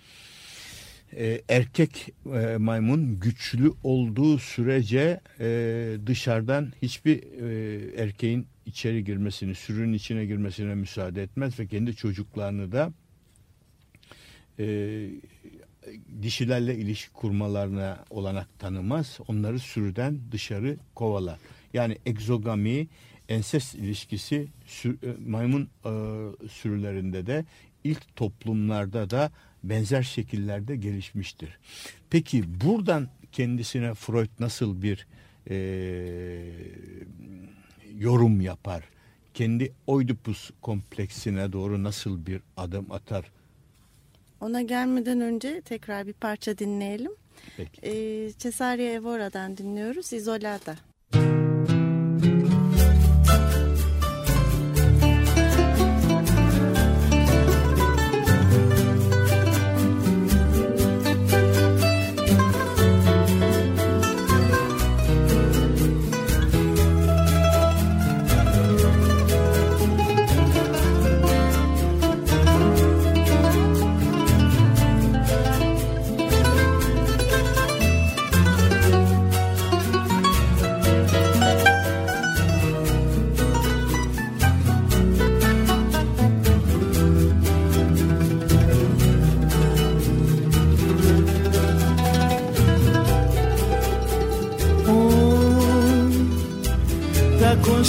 E, 1.13 1.41
erkek 1.49 2.13
e, 2.33 2.57
maymun 2.57 3.19
güçlü 3.19 3.71
olduğu 3.83 4.37
sürece 4.37 5.21
e, 5.39 5.97
dışarıdan 6.05 6.73
hiçbir 6.81 7.23
e, 7.23 8.03
erkeğin 8.03 8.47
içeri 8.65 9.03
girmesini, 9.03 9.55
sürünün 9.55 9.93
içine 9.93 10.25
girmesine 10.25 10.75
müsaade 10.75 11.23
etmez 11.23 11.59
ve 11.59 11.67
kendi 11.67 11.95
çocuklarını 11.95 12.71
da 12.71 12.93
e, 14.59 15.09
dişilerle 16.21 16.75
ilişki 16.77 17.13
kurmalarına 17.13 18.05
olanak 18.09 18.59
tanımaz. 18.59 19.19
Onları 19.27 19.59
sürüden 19.59 20.19
dışarı 20.31 20.77
kovalar. 20.95 21.39
Yani 21.73 21.97
egzogami 22.05 22.87
ensest 23.29 23.75
ilişkisi 23.75 24.47
sür, 24.65 25.03
e, 25.03 25.29
maymun 25.29 25.69
e, 25.85 25.91
sürülerinde 26.49 27.25
de 27.25 27.45
ilk 27.83 28.15
toplumlarda 28.15 29.09
da 29.09 29.31
benzer 29.63 30.03
şekillerde 30.03 30.75
gelişmiştir. 30.75 31.57
Peki 32.09 32.61
buradan 32.61 33.09
kendisine 33.31 33.93
Freud 33.93 34.29
nasıl 34.39 34.81
bir 34.81 35.07
e, 35.49 35.57
yorum 37.97 38.41
yapar? 38.41 38.83
Kendi 39.33 39.73
Oedipus 39.87 40.51
kompleksine 40.61 41.53
doğru 41.53 41.83
nasıl 41.83 42.25
bir 42.25 42.41
adım 42.57 42.91
atar? 42.91 43.31
Ona 44.41 44.61
gelmeden 44.61 45.21
önce 45.21 45.61
tekrar 45.61 46.07
bir 46.07 46.13
parça 46.13 46.57
dinleyelim. 46.57 47.11
Peki. 47.57 47.81
Ee, 47.83 48.31
Cesaria 48.39 48.91
Evora'dan 48.91 49.57
dinliyoruz. 49.57 50.13
Isolada. 50.13 50.75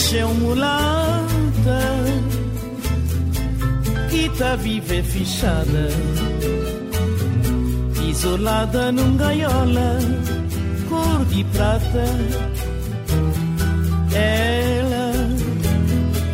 Nasceu 0.08 0.32
mulata 0.34 1.80
que 4.08 4.30
tá 4.38 4.56
viva 4.56 4.94
e 4.94 5.02
fechada, 5.02 5.88
isolada 8.08 8.90
num 8.90 9.18
gaiola, 9.18 9.98
cor 10.88 11.24
de 11.26 11.44
prata. 11.44 12.04
Ela 14.14 15.12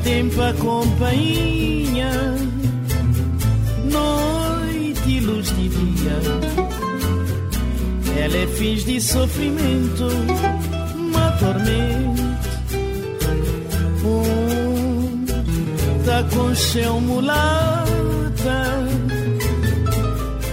tem 0.04 0.28
pra 0.28 0.52
companhia, 0.54 2.12
noite 3.90 5.08
e 5.08 5.18
luz 5.18 5.48
de 5.48 5.68
dia. 5.68 6.18
Ela 8.22 8.36
é 8.36 8.46
fins 8.46 8.84
de 8.84 9.00
sofrimento, 9.00 10.06
uma 10.96 11.32
tormenta 11.32 12.13
com 16.22 16.54
seu 16.54 17.00
mulata 17.00 17.88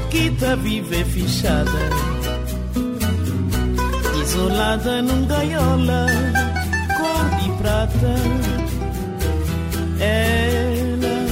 que 0.10 0.30
viva 0.64 0.96
e 0.96 1.06
fechada, 1.06 1.80
isolada 4.22 5.02
num 5.04 5.28
gaiola 5.28 6.08
cor 6.98 7.40
de 7.40 7.52
prata. 7.60 8.16
Ela 10.00 11.28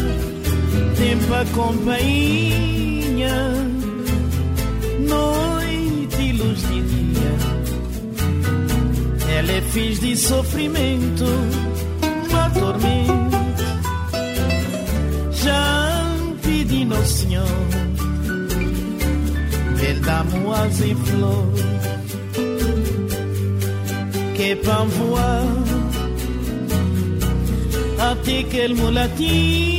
tem 0.95 1.17
pra 1.27 1.45
companhia 1.55 3.33
noite 5.07 6.21
e 6.21 6.31
luz 6.33 6.61
de 6.61 6.81
dia. 6.83 7.35
Ela 9.37 9.51
é 9.51 9.61
fiz 9.61 9.99
de 9.99 10.15
sofrimento, 10.15 11.25
uma 12.29 12.49
tormenta 12.51 13.28
sueño 17.29 17.43
del 19.79 20.01
damois 20.01 20.81
et 20.81 20.95
flot 20.95 21.55
que 24.35 24.55
parfois 24.55 25.43
applique 27.99 28.65
el 28.65 28.75
mulatín 28.75 29.78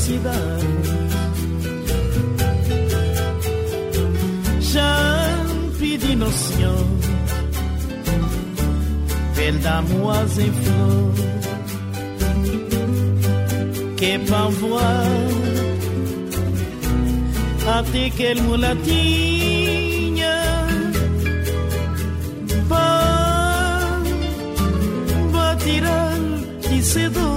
cidade. 0.00 0.66
Champe 4.72 5.98
de 5.98 6.16
noção, 6.16 6.78
perdamoas 9.34 10.38
em 10.38 10.52
flor, 10.52 11.12
que 13.96 14.18
pão 14.28 14.50
voar, 14.52 15.06
até 17.78 18.10
que 18.10 18.22
ele 18.22 18.40
e 26.72 26.82
cedo 26.82 27.29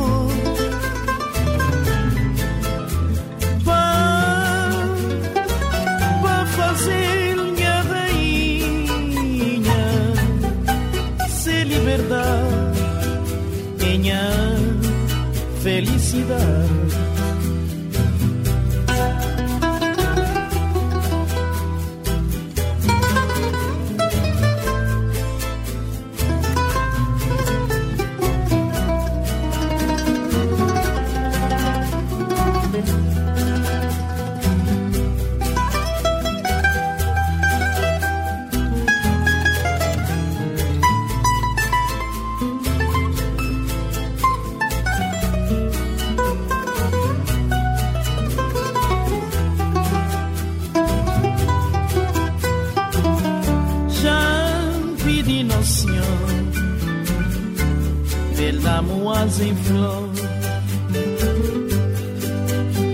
framboise 58.84 59.43
em 59.43 59.56
flor 59.56 60.10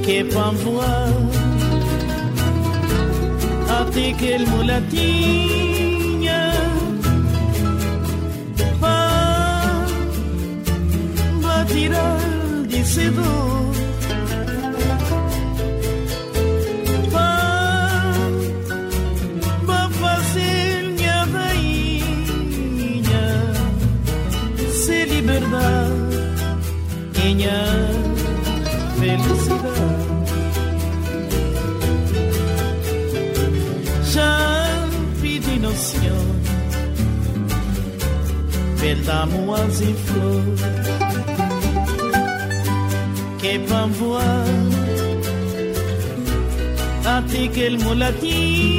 que 0.03 0.23
parfois 0.25 1.15
até 3.79 4.13
que 4.13 4.33
el 4.33 4.45
mulatinha 4.47 6.51
ah, 8.81 8.81
va, 8.81 9.85
va 11.41 11.65
tirar 11.65 12.19
de 12.67 12.85
sedução 12.85 13.58
verdad, 25.39 25.89
niña 27.23 27.59
felicidad. 28.99 29.79
Já 34.13 34.87
pedi 35.21 35.59
noção, 35.59 36.21
verdade, 38.77 39.31
moas 39.31 39.81
e 39.81 39.93
flor, 40.05 40.43
que 43.39 43.57
vão 43.59 43.89
voar 43.91 44.45
até 47.05 47.47
que 47.47 47.59
ele 47.61 47.83
mulatinho. 47.83 48.78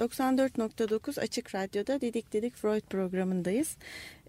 94.9 0.00 1.20
Açık 1.20 1.54
Radyo'da 1.54 2.00
Didik 2.00 2.32
Didik 2.32 2.56
Freud 2.56 2.82
programındayız. 2.82 3.76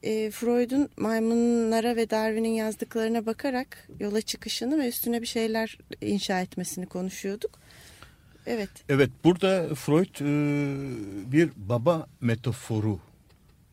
E, 0.04 0.32
Freud'un 0.32 0.90
maymunlara 0.98 1.96
ve 1.96 2.10
Darwin'in 2.10 2.54
yazdıklarına 2.54 3.26
bakarak 3.26 3.88
yola 4.00 4.22
çıkışını 4.22 4.80
ve 4.80 4.88
üstüne 4.88 5.22
bir 5.22 5.28
şeyler 5.28 5.78
inşa 6.02 6.42
etmesini 6.42 6.86
konuşuyorduk. 6.86 7.60
Evet. 8.46 8.70
Evet 8.90 9.10
burada 9.24 9.76
Freud 9.76 10.16
e, 10.20 11.32
bir 11.32 11.50
baba 11.56 12.08
metaforu 12.22 13.00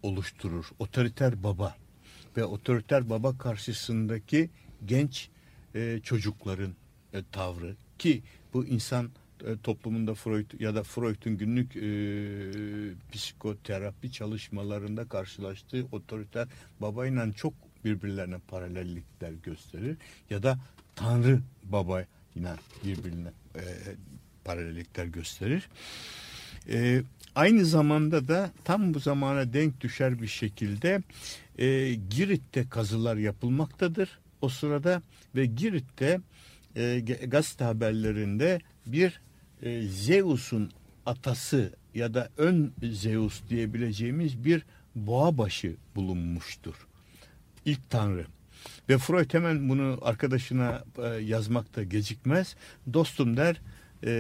oluşturur. 0.03 0.71
Otoriter 0.79 1.43
baba 1.43 1.77
ve 2.37 2.45
otoriter 2.45 3.11
baba 3.11 3.39
karşısındaki 3.39 4.51
genç 4.87 5.29
e, 5.75 6.01
çocukların 6.03 6.75
e, 7.15 7.19
tavrı 7.33 7.77
ki 7.99 8.23
bu 8.55 8.67
insan 8.67 9.11
toplumunda 9.63 10.15
Freud 10.15 10.61
ya 10.61 10.75
da 10.75 10.83
Freud'un 10.83 11.37
günlük 11.39 11.77
e, 11.77 11.83
psikoterapi 13.13 14.13
çalışmalarında 14.13 15.09
karşılaştığı 15.09 15.87
otoriter 15.93 16.49
babayla 16.81 17.33
çok 17.33 17.55
birbirlerine 17.85 18.39
paralellikler 18.49 19.33
gösterir 19.43 19.97
ya 20.31 20.43
da 20.43 20.59
Tanrı 20.97 21.41
babayla 21.65 22.57
birbirine 22.85 23.29
e, 23.55 23.63
paralellikler 24.45 25.05
gösterir. 25.05 25.69
E, 26.69 27.03
aynı 27.35 27.65
zamanda 27.65 28.29
da 28.29 28.51
tam 28.65 28.95
bu 28.95 28.99
zamana 28.99 29.53
denk 29.53 29.81
düşer 29.81 30.23
bir 30.23 30.27
şekilde 30.27 31.03
e, 31.59 31.95
Girit'te 31.95 32.69
kazılar 32.69 33.17
yapılmaktadır. 33.17 34.19
O 34.41 34.49
sırada 34.49 35.03
ve 35.37 35.47
Girit'te 35.47 36.21
e, 36.77 37.01
gazete 37.27 37.65
haberlerinde 37.65 38.61
bir 38.87 39.21
e, 39.63 39.83
Zeus'un 39.83 40.71
atası 41.07 41.73
ya 41.95 42.15
da 42.15 42.29
ön 42.37 42.73
Zeus 42.83 43.43
diyebileceğimiz 43.49 44.45
bir 44.45 44.63
boğa 44.95 45.39
başı 45.39 45.77
bulunmuştur. 45.97 46.75
İlk 47.65 47.91
tanrı. 47.91 48.27
Ve 48.89 48.99
Freud 48.99 49.35
hemen 49.35 49.69
bunu 49.69 49.99
arkadaşına 50.03 50.85
e, 50.99 51.09
yazmakta 51.09 51.83
gecikmez. 51.83 52.57
Dostum 52.93 53.37
der, 53.37 53.61
e, 54.05 54.11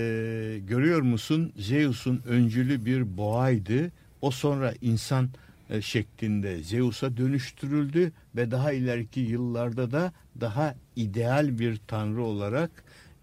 görüyor 0.58 1.00
musun 1.02 1.52
Zeus'un 1.56 2.22
öncülü 2.26 2.84
bir 2.84 3.16
boğaydı. 3.16 3.92
O 4.20 4.30
sonra 4.30 4.74
insan 4.80 5.28
e, 5.70 5.82
şeklinde 5.82 6.62
Zeus'a 6.62 7.16
dönüştürüldü 7.16 8.12
ve 8.36 8.50
daha 8.50 8.72
ileriki 8.72 9.20
yıllarda 9.20 9.90
da 9.90 10.12
daha 10.40 10.74
ideal 10.96 11.58
bir 11.58 11.80
tanrı 11.86 12.22
olarak 12.22 12.70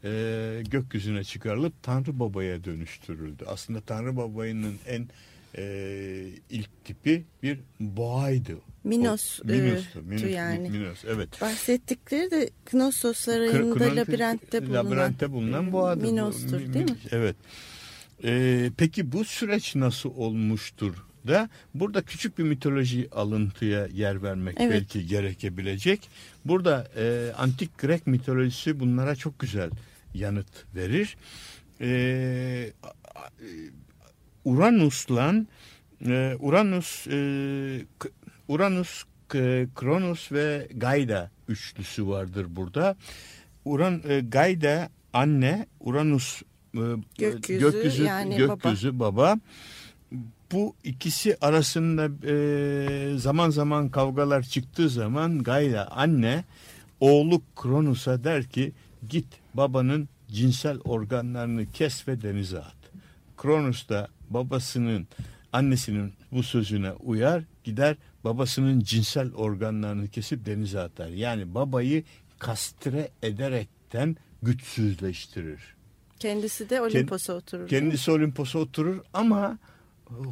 e, 0.05 0.63
gökyüzüne 0.69 1.23
çıkarılıp 1.23 1.83
Tanrı 1.83 2.19
Baba'ya 2.19 2.63
dönüştürüldü. 2.63 3.43
Aslında 3.47 3.81
Tanrı 3.81 4.17
Baba'nın 4.17 4.75
en 4.87 5.07
e, 5.57 5.63
ilk 6.49 6.85
tipi 6.85 7.23
bir 7.43 7.59
boğaydı. 7.79 8.57
Minos, 8.83 9.39
o, 9.43 9.47
Minos'tu, 9.47 9.99
e, 9.99 10.01
Minos, 10.01 10.23
yani. 10.31 10.69
Minos, 10.69 11.05
evet. 11.07 11.41
Bahsettikleri 11.41 12.31
de 12.31 12.49
Knossos 12.65 13.17
Sarayı'nda 13.17 13.73
Kır- 13.73 13.95
labirentte 13.95 14.65
bulunan, 14.67 14.85
labirentte 14.85 15.31
bulunan 15.31 15.71
boğadır. 15.71 16.03
bu. 16.03 16.11
Minos'tur 16.11 16.61
Mi- 16.61 16.73
değil 16.73 16.91
mi? 16.91 16.97
Evet. 17.11 17.35
Ee, 18.23 18.71
peki 18.77 19.11
bu 19.11 19.25
süreç 19.25 19.75
nasıl 19.75 20.09
olmuştur 20.09 20.93
da 21.27 21.49
burada 21.73 22.01
küçük 22.01 22.37
bir 22.37 22.43
mitoloji 22.43 23.07
alıntıya 23.11 23.87
yer 23.93 24.23
vermek 24.23 24.55
Evet. 24.59 24.71
belki 24.71 25.07
gerekebilecek. 25.07 26.09
Burada 26.45 26.87
e, 26.97 27.31
antik 27.37 27.77
Grek 27.77 28.07
mitolojisi 28.07 28.79
bunlara 28.79 29.15
çok 29.15 29.39
güzel 29.39 29.69
yanıt 30.17 30.75
verir. 30.75 31.17
E, 31.81 32.71
a- 32.83 33.19
a- 33.19 33.29
Uranus'la 34.45 35.35
e, 36.07 36.35
Uranus 36.39 37.07
e, 37.07 37.17
Uranus 38.47 39.03
Kronos 39.75 40.31
ve 40.31 40.67
Gaida 40.75 41.31
üçlüsü 41.47 42.07
vardır 42.07 42.45
burada. 42.49 42.95
Uran 43.65 44.01
e, 44.07 44.19
Gaida 44.19 44.89
anne, 45.13 45.65
Uranus 45.79 46.41
e, 46.75 46.79
Gökyüzü, 47.17 47.59
yani 48.03 48.37
gökyüzü 48.37 48.99
baba. 48.99 49.35
bu 50.51 50.75
ikisi 50.83 51.37
arasında 51.41 52.09
e, 52.31 53.17
zaman 53.17 53.49
zaman 53.49 53.89
kavgalar 53.89 54.43
çıktığı 54.43 54.89
zaman 54.89 55.43
Gayla 55.43 55.87
anne 55.91 56.43
oğlu 56.99 57.41
Kronos'a 57.55 58.23
der 58.23 58.43
ki 58.43 58.71
git 59.09 59.25
babanın 59.57 60.09
cinsel 60.31 60.79
organlarını 60.79 61.71
kes 61.71 62.07
ve 62.07 62.21
denize 62.21 62.59
at. 62.59 62.75
Kronos 63.37 63.89
da 63.89 64.07
babasının 64.29 65.07
annesinin 65.53 66.13
bu 66.31 66.43
sözüne 66.43 66.91
uyar 66.91 67.43
gider 67.63 67.95
babasının 68.23 68.79
cinsel 68.79 69.33
organlarını 69.33 70.07
kesip 70.07 70.45
denize 70.45 70.79
atar. 70.79 71.07
Yani 71.07 71.55
babayı 71.55 72.03
kastre 72.39 73.09
ederekten 73.23 74.17
güçsüzleştirir. 74.43 75.75
Kendisi 76.19 76.69
de 76.69 76.81
Olimpos'a 76.81 77.33
oturur. 77.33 77.67
Kendisi 77.67 78.11
Olimpos'a 78.11 78.59
oturur 78.59 78.99
ama 79.13 79.57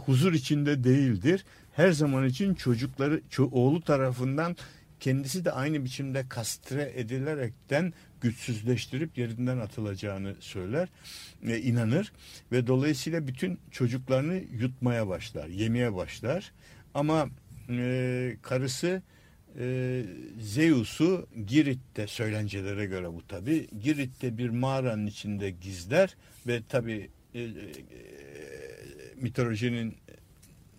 huzur 0.06 0.34
içinde 0.34 0.84
değildir. 0.84 1.46
Her 1.74 1.92
zaman 1.92 2.26
için 2.26 2.54
çocukları 2.54 3.22
ço- 3.32 3.50
oğlu 3.52 3.82
tarafından 3.82 4.56
kendisi 5.00 5.46
de 5.46 5.52
aynı 5.52 5.86
biçimde 5.86 6.30
kastre 6.30 6.92
edilerekten 6.96 7.94
güçsüzleştirip 8.24 9.18
yerinden 9.18 9.58
atılacağını 9.58 10.36
söyler 10.40 10.90
ve 11.44 11.62
inanır 11.62 12.12
ve 12.52 12.68
dolayısıyla 12.68 13.28
bütün 13.28 13.60
çocuklarını 13.72 14.42
yutmaya 14.60 15.08
başlar, 15.08 15.48
yemeye 15.48 15.96
başlar. 15.96 16.52
Ama 16.94 17.30
e, 17.70 18.38
karısı 18.42 19.02
e, 19.60 20.04
Zeus'u 20.40 21.28
Girit'te 21.48 22.08
söylencelere 22.08 22.86
göre 22.86 23.14
bu 23.14 23.28
tabi 23.28 23.68
Girit'te 23.82 24.38
bir 24.38 24.50
mağaranın 24.50 25.08
içinde 25.08 25.50
gizler 25.50 26.16
ve 26.48 26.62
tabi 26.70 27.10
e, 27.34 27.42
e, 27.42 27.50
mitolojinin 29.16 29.96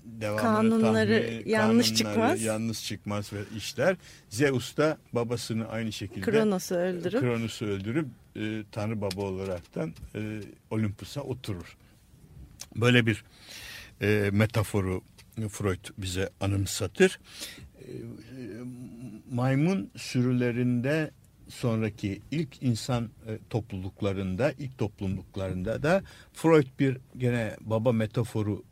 devamını 0.04 0.40
Kanunları 0.42 1.22
tahmin- 1.22 1.48
yanlış 1.48 1.88
kanunları 1.88 1.94
çıkmaz. 1.94 2.42
yanlış 2.42 2.84
çıkmaz 2.86 3.32
ve 3.32 3.38
işler 3.56 3.96
Zeus 4.28 4.76
da 4.76 4.98
babasını 5.12 5.68
aynı 5.68 5.92
şekilde 5.92 6.20
Kronos'u 6.30 6.74
öldürüp 6.74 7.20
Kronos'u 7.20 7.64
öldürüp 7.64 8.06
e, 8.36 8.62
Tanrı 8.72 9.00
Baba 9.00 9.20
olaraktan 9.22 9.92
e, 10.14 10.40
Olympus'a 10.70 11.20
oturur. 11.20 11.76
Böyle 12.76 13.06
bir 13.06 13.24
e, 14.02 14.30
metaforu 14.32 15.02
Freud 15.50 15.84
bize 15.98 16.30
anımsatır. 16.40 17.18
E, 17.78 17.82
e, 17.92 17.98
maymun 19.30 19.90
sürülerinde 19.96 21.10
sonraki 21.48 22.20
ilk 22.30 22.62
insan 22.62 23.04
e, 23.04 23.38
topluluklarında, 23.50 24.52
ilk 24.58 24.78
topluluklarında 24.78 25.82
da 25.82 26.02
Freud 26.32 26.66
bir 26.78 26.98
gene 27.16 27.56
baba 27.60 27.92
metaforu 27.92 28.62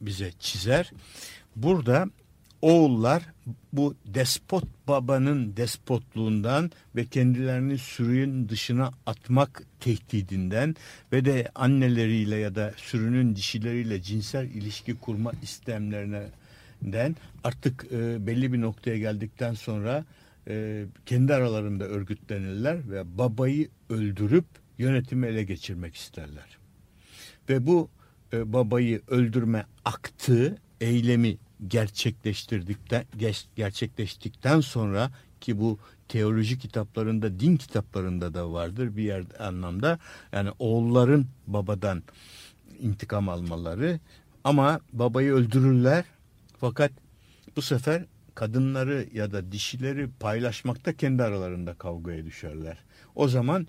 bize 0.00 0.32
çizer. 0.38 0.92
Burada 1.56 2.06
oğullar 2.62 3.22
bu 3.72 3.94
despot 4.06 4.64
babanın 4.88 5.56
despotluğundan 5.56 6.70
ve 6.96 7.06
kendilerini 7.06 7.78
sürünün 7.78 8.48
dışına 8.48 8.90
atmak 9.06 9.62
tehdidinden 9.80 10.76
ve 11.12 11.24
de 11.24 11.48
anneleriyle 11.54 12.36
ya 12.36 12.54
da 12.54 12.72
sürünün 12.76 13.36
dişileriyle 13.36 14.02
cinsel 14.02 14.50
ilişki 14.50 14.98
kurma 14.98 15.32
istemlerinden 15.42 17.16
artık 17.44 17.86
e, 17.92 18.26
belli 18.26 18.52
bir 18.52 18.60
noktaya 18.60 18.98
geldikten 18.98 19.54
sonra 19.54 20.04
e, 20.48 20.84
kendi 21.06 21.34
aralarında 21.34 21.84
örgütlenirler 21.84 22.90
ve 22.90 23.18
babayı 23.18 23.68
öldürüp 23.90 24.44
yönetimi 24.78 25.26
ele 25.26 25.42
geçirmek 25.42 25.94
isterler. 25.96 26.58
Ve 27.48 27.66
bu 27.66 27.90
e, 28.32 28.52
babayı 28.52 29.02
öldürme 29.08 29.66
aktı, 29.84 30.58
eylemi 30.80 31.36
gerçekleştirdikten 31.68 33.04
gerçekleştikten 33.56 34.60
sonra 34.60 35.10
ki 35.40 35.60
bu 35.60 35.78
teoloji 36.08 36.58
kitaplarında, 36.58 37.40
din 37.40 37.56
kitaplarında 37.56 38.34
da 38.34 38.52
vardır 38.52 38.96
bir 38.96 39.02
yer 39.02 39.24
anlamda. 39.38 39.98
Yani 40.32 40.50
oğulların 40.58 41.26
babadan 41.46 42.02
intikam 42.80 43.28
almaları 43.28 44.00
ama 44.44 44.80
babayı 44.92 45.32
öldürürler 45.32 46.04
fakat 46.60 46.92
bu 47.56 47.62
sefer 47.62 48.04
kadınları 48.34 49.06
ya 49.14 49.32
da 49.32 49.52
dişileri 49.52 50.08
paylaşmakta 50.20 50.92
kendi 50.92 51.22
aralarında 51.22 51.74
kavgaya 51.74 52.24
düşerler. 52.24 52.78
O 53.14 53.28
zaman 53.28 53.66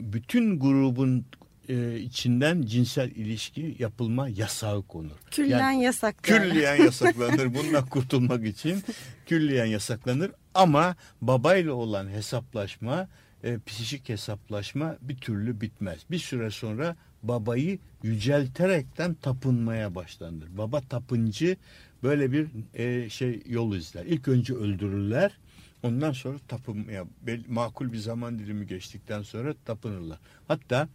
bütün 0.00 0.60
grubun 0.60 1.24
e, 1.68 1.98
içinden 1.98 2.62
cinsel 2.62 3.10
ilişki 3.10 3.76
yapılma 3.78 4.28
yasağı 4.28 4.82
konur. 4.82 5.16
küllen 5.30 5.58
Yani 5.58 5.84
yasaklar. 5.84 6.40
külliyen 6.40 6.76
yasaklanır. 6.84 7.54
Bundan 7.54 7.86
kurtulmak 7.86 8.46
için 8.46 8.82
külliyen 9.26 9.66
yasaklanır. 9.66 10.30
Ama 10.54 10.96
babayla 11.20 11.72
olan 11.72 12.08
hesaplaşma, 12.08 13.08
e, 13.44 13.58
psikik 13.66 14.08
hesaplaşma 14.08 14.96
bir 15.00 15.16
türlü 15.16 15.60
bitmez. 15.60 16.00
Bir 16.10 16.18
süre 16.18 16.50
sonra 16.50 16.96
babayı 17.22 17.78
yücelterekten 18.02 19.14
tapınmaya 19.14 19.94
başlanır. 19.94 20.48
Baba 20.58 20.80
tapıncı 20.80 21.56
böyle 22.02 22.32
bir 22.32 22.48
e, 22.74 23.10
şey 23.10 23.42
yol 23.46 23.74
izler. 23.76 24.04
İlk 24.04 24.28
önce 24.28 24.54
öldürürler. 24.54 25.38
Ondan 25.82 26.12
sonra 26.12 26.38
tapınmaya 26.48 27.04
makul 27.48 27.92
bir 27.92 27.98
zaman 27.98 28.38
dilimi 28.38 28.66
geçtikten 28.66 29.22
sonra 29.22 29.54
tapınırlar. 29.64 30.18
Hatta 30.48 30.88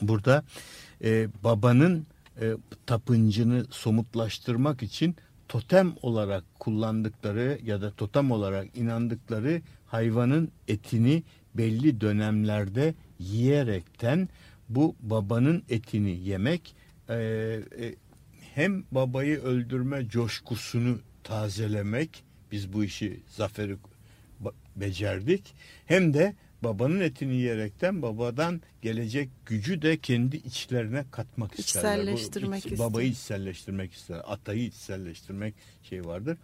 burada 0.00 0.44
e, 1.04 1.28
babanın 1.44 2.06
e, 2.40 2.52
tapıncını 2.86 3.64
somutlaştırmak 3.70 4.82
için 4.82 5.16
totem 5.48 5.92
olarak 6.02 6.44
kullandıkları 6.58 7.58
ya 7.64 7.82
da 7.82 7.90
totem 7.90 8.30
olarak 8.30 8.76
inandıkları 8.76 9.62
hayvanın 9.86 10.52
etini 10.68 11.22
belli 11.54 12.00
dönemlerde 12.00 12.94
yiyerekten 13.18 14.28
bu 14.68 14.96
babanın 15.00 15.62
etini 15.68 16.10
yemek 16.10 16.74
e, 17.08 17.14
e, 17.14 17.94
hem 18.54 18.84
babayı 18.92 19.40
öldürme 19.40 20.08
coşkusunu 20.08 20.98
tazelemek 21.24 22.24
biz 22.52 22.72
bu 22.72 22.84
işi 22.84 23.20
zaferi 23.28 23.76
becerdik 24.76 25.54
hem 25.86 26.14
de 26.14 26.34
babanın 26.62 27.00
etini 27.00 27.34
yiyerekten 27.34 28.02
babadan 28.02 28.60
gelecek 28.82 29.28
gücü 29.46 29.82
de 29.82 29.96
kendi 29.96 30.36
içlerine 30.36 31.04
katmak 31.10 31.58
isterler. 31.58 31.96
Bu 31.96 32.00
İçselleştirmek 32.02 32.66
iç- 32.66 32.72
ister. 32.72 32.78
Babayı 32.90 33.08
içselleştirmek 33.08 33.92
ister. 33.92 34.20
Atayı 34.26 34.64
içselleştirmek 34.64 35.54
şey 35.82 36.04
vardır. 36.04 36.38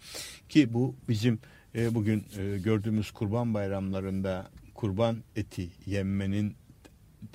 Ki 0.48 0.74
bu 0.74 0.94
bizim 1.08 1.38
e, 1.74 1.94
bugün 1.94 2.24
e, 2.38 2.58
gördüğümüz 2.58 3.10
kurban 3.10 3.54
bayramlarında 3.54 4.50
kurban 4.74 5.16
eti 5.36 5.68
yenmenin 5.86 6.54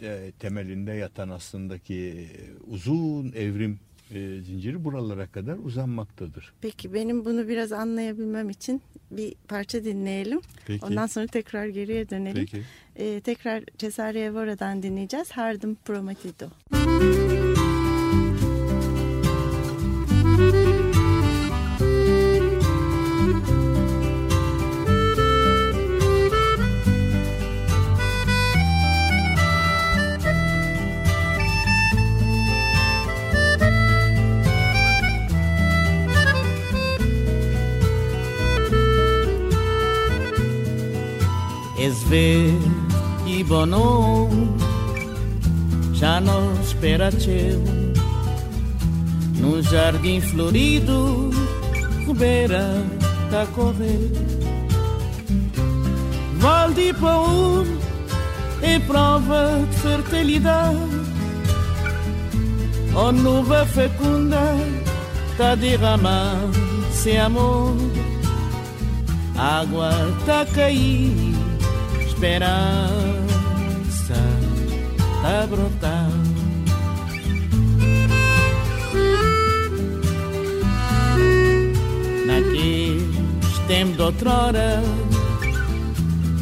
e, 0.02 0.32
temelinde 0.40 0.92
yatan 0.92 1.30
aslındaki 1.30 1.96
e, 1.96 2.26
uzun 2.72 3.32
evrim 3.32 3.80
e, 4.12 4.42
zinciri 4.42 4.84
buralara 4.84 5.28
kadar 5.28 5.58
uzanmaktadır. 5.58 6.54
Peki 6.62 6.94
benim 6.94 7.26
bunu 7.26 7.48
biraz 7.48 7.72
anlayabilmem 7.72 8.50
için 8.50 8.82
bir 9.12 9.36
parça 9.48 9.84
dinleyelim. 9.84 10.42
Peki. 10.68 10.86
Ondan 10.86 11.08
sonra 11.08 11.28
tekrar 11.28 11.68
geriye 11.68 12.10
dönelim. 12.10 12.46
Peki. 12.46 12.64
Ee, 12.96 13.22
tekrar 13.22 13.64
Cesare 13.78 14.20
Evora'dan 14.20 14.84
dinleyeceğiz. 14.84 15.32
Hardem 15.32 15.76
Prometido. 15.76 16.46
És 16.74 16.93
bono 43.54 44.30
já 45.94 46.20
não 46.20 46.60
espera 46.60 47.12
teu. 47.12 47.62
Num 49.40 49.62
jardim 49.62 50.20
florido 50.22 51.30
beira 52.18 52.84
a 53.32 53.46
correr 53.48 54.12
Val 56.38 56.72
de 56.72 56.94
Paul 56.94 57.66
é 58.62 58.80
prova 58.80 59.60
de 59.70 59.78
fertilidade. 59.78 60.78
Ó 62.96 63.12
nuva 63.12 63.66
fecunda 63.68 64.56
tá 65.38 65.54
derramando 65.54 66.60
sem 66.92 67.20
amor. 67.20 67.76
Água 69.38 69.92
tá 70.26 70.42
a 70.42 70.46
cair 70.46 71.36
esperança 72.08 73.04
tá 73.04 73.13
a 75.24 75.48
brotar. 75.48 76.10
Naqueles 82.28 83.60
tempos 83.68 83.96
de 83.96 84.02
outrora, 84.02 84.84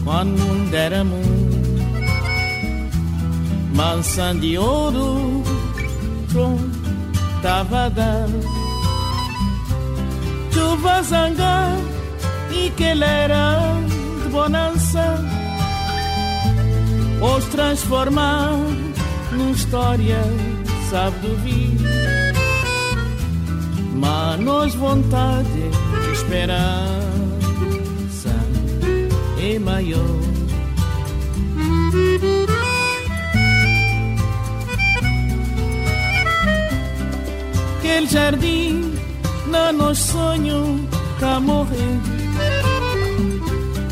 quando 0.04 0.36
o 0.36 0.40
mundo 0.40 0.74
era 0.74 1.04
mundo, 1.04 1.52
mansão 3.76 4.36
de 4.40 4.58
ouro, 4.58 5.44
prontava 6.30 7.86
a 7.86 7.90
dar. 7.90 8.28
Chuva 10.52 11.04
zangar 11.04 11.78
e 12.52 12.70
que 12.72 12.84
ele 12.84 13.04
era 13.04 13.58
de 14.24 14.30
bonança 14.30 15.31
os 17.22 17.46
transformar 17.46 18.52
numa 19.32 19.52
história, 19.52 20.20
sabe 20.90 21.20
do 21.20 21.36
vir. 21.38 21.78
Manos 23.94 24.74
vontade, 24.74 25.70
esperança 26.12 27.02
é 29.40 29.60
maior. 29.60 30.32
Aquele 37.78 38.08
jardim, 38.08 38.96
na 39.48 39.72
nos 39.72 40.00
sonho, 40.00 40.88
cá 41.20 41.40
morrer. 41.40 42.00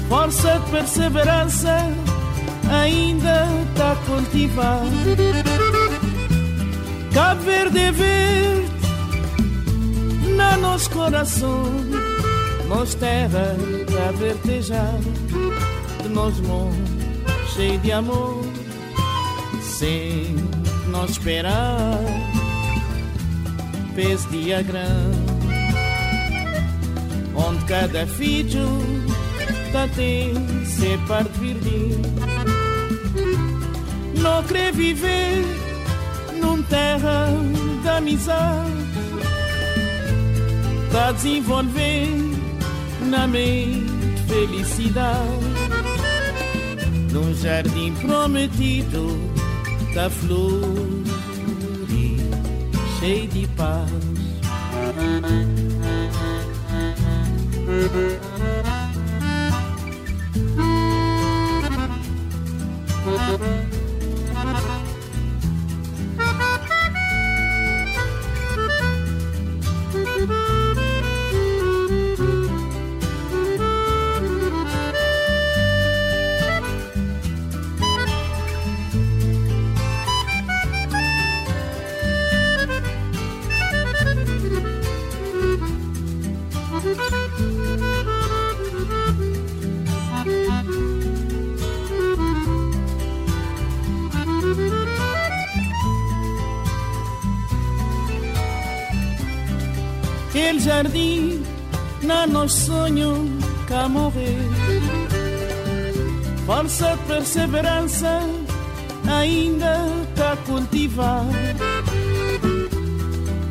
Força 0.07 0.59
de 0.59 0.71
perseverança, 0.71 1.77
ainda 2.69 3.47
tá 3.75 3.95
cultivar. 4.05 4.81
Cabo 7.13 7.41
Verde 7.41 7.79
é 7.79 7.91
verde, 7.91 8.69
na 10.35 10.57
nosso 10.57 10.89
coração, 10.91 11.63
nos 12.67 12.95
terra 12.95 13.55
a 14.07 14.11
vertejar, 14.11 14.99
de 16.03 16.09
nós 16.09 16.39
mundo 16.39 16.99
cheio 17.59 17.77
de 17.79 17.91
amor, 17.91 18.45
sem 19.61 20.33
nós 20.87 21.11
esperar, 21.11 21.99
fez 23.95 24.25
dia 24.29 24.61
grande, 24.61 25.17
onde 27.35 27.65
cada 27.65 28.07
filho 28.07 28.65
tá 29.73 29.89
tem 29.93 30.33
ser 30.65 30.97
parte 30.99 31.37
verde, 31.39 32.01
não 34.19 34.43
quer 34.43 34.71
viver 34.73 35.43
num 36.41 36.61
terra 36.63 37.27
da 37.83 37.97
amizade 37.97 38.79
tá 40.91 41.11
desenvolver 41.11 42.07
na 43.01 43.27
mente 43.27 43.89
felicidade. 44.27 45.19
Num 47.11 47.33
jardim 47.35 47.93
prometido 47.95 49.17
da 49.93 50.09
flor 50.09 50.99
cheio 52.99 53.27
de 53.27 53.47
paz. 53.55 53.89
Aquele 100.49 100.61
jardim, 100.61 101.43
na 102.01 102.25
nos 102.25 102.51
sonho, 102.51 103.37
cá 103.67 103.87
morrer. 103.87 104.35
De 106.47 107.07
perseverança, 107.07 108.19
ainda 109.07 109.77
tá 110.15 110.35
cultivar. 110.47 111.23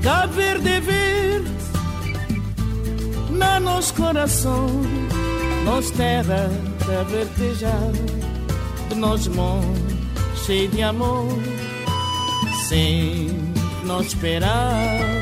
Cabo 0.02 0.32
Verde 0.32 0.80
verde, 0.80 1.50
na 3.30 3.60
nos 3.60 3.92
coração, 3.92 4.66
nos 5.64 5.92
terra 5.92 6.50
da 6.84 7.02
vertejar, 7.04 7.92
de 8.88 8.96
nós 8.96 9.28
mundo 9.28 9.98
cheio 10.44 10.68
de 10.68 10.82
amor, 10.82 11.28
sem 12.68 13.30
nós 13.84 14.06
esperar 14.06 15.17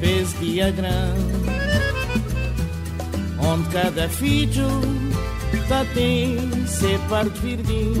fez 0.00 0.34
dia 0.40 0.70
grande, 0.70 1.20
onde 3.38 3.68
cada 3.68 4.08
filho 4.08 4.68
tá 5.68 5.84
tem 5.94 6.66
ser 6.66 6.98
parte 7.08 7.38
verde. 7.40 7.92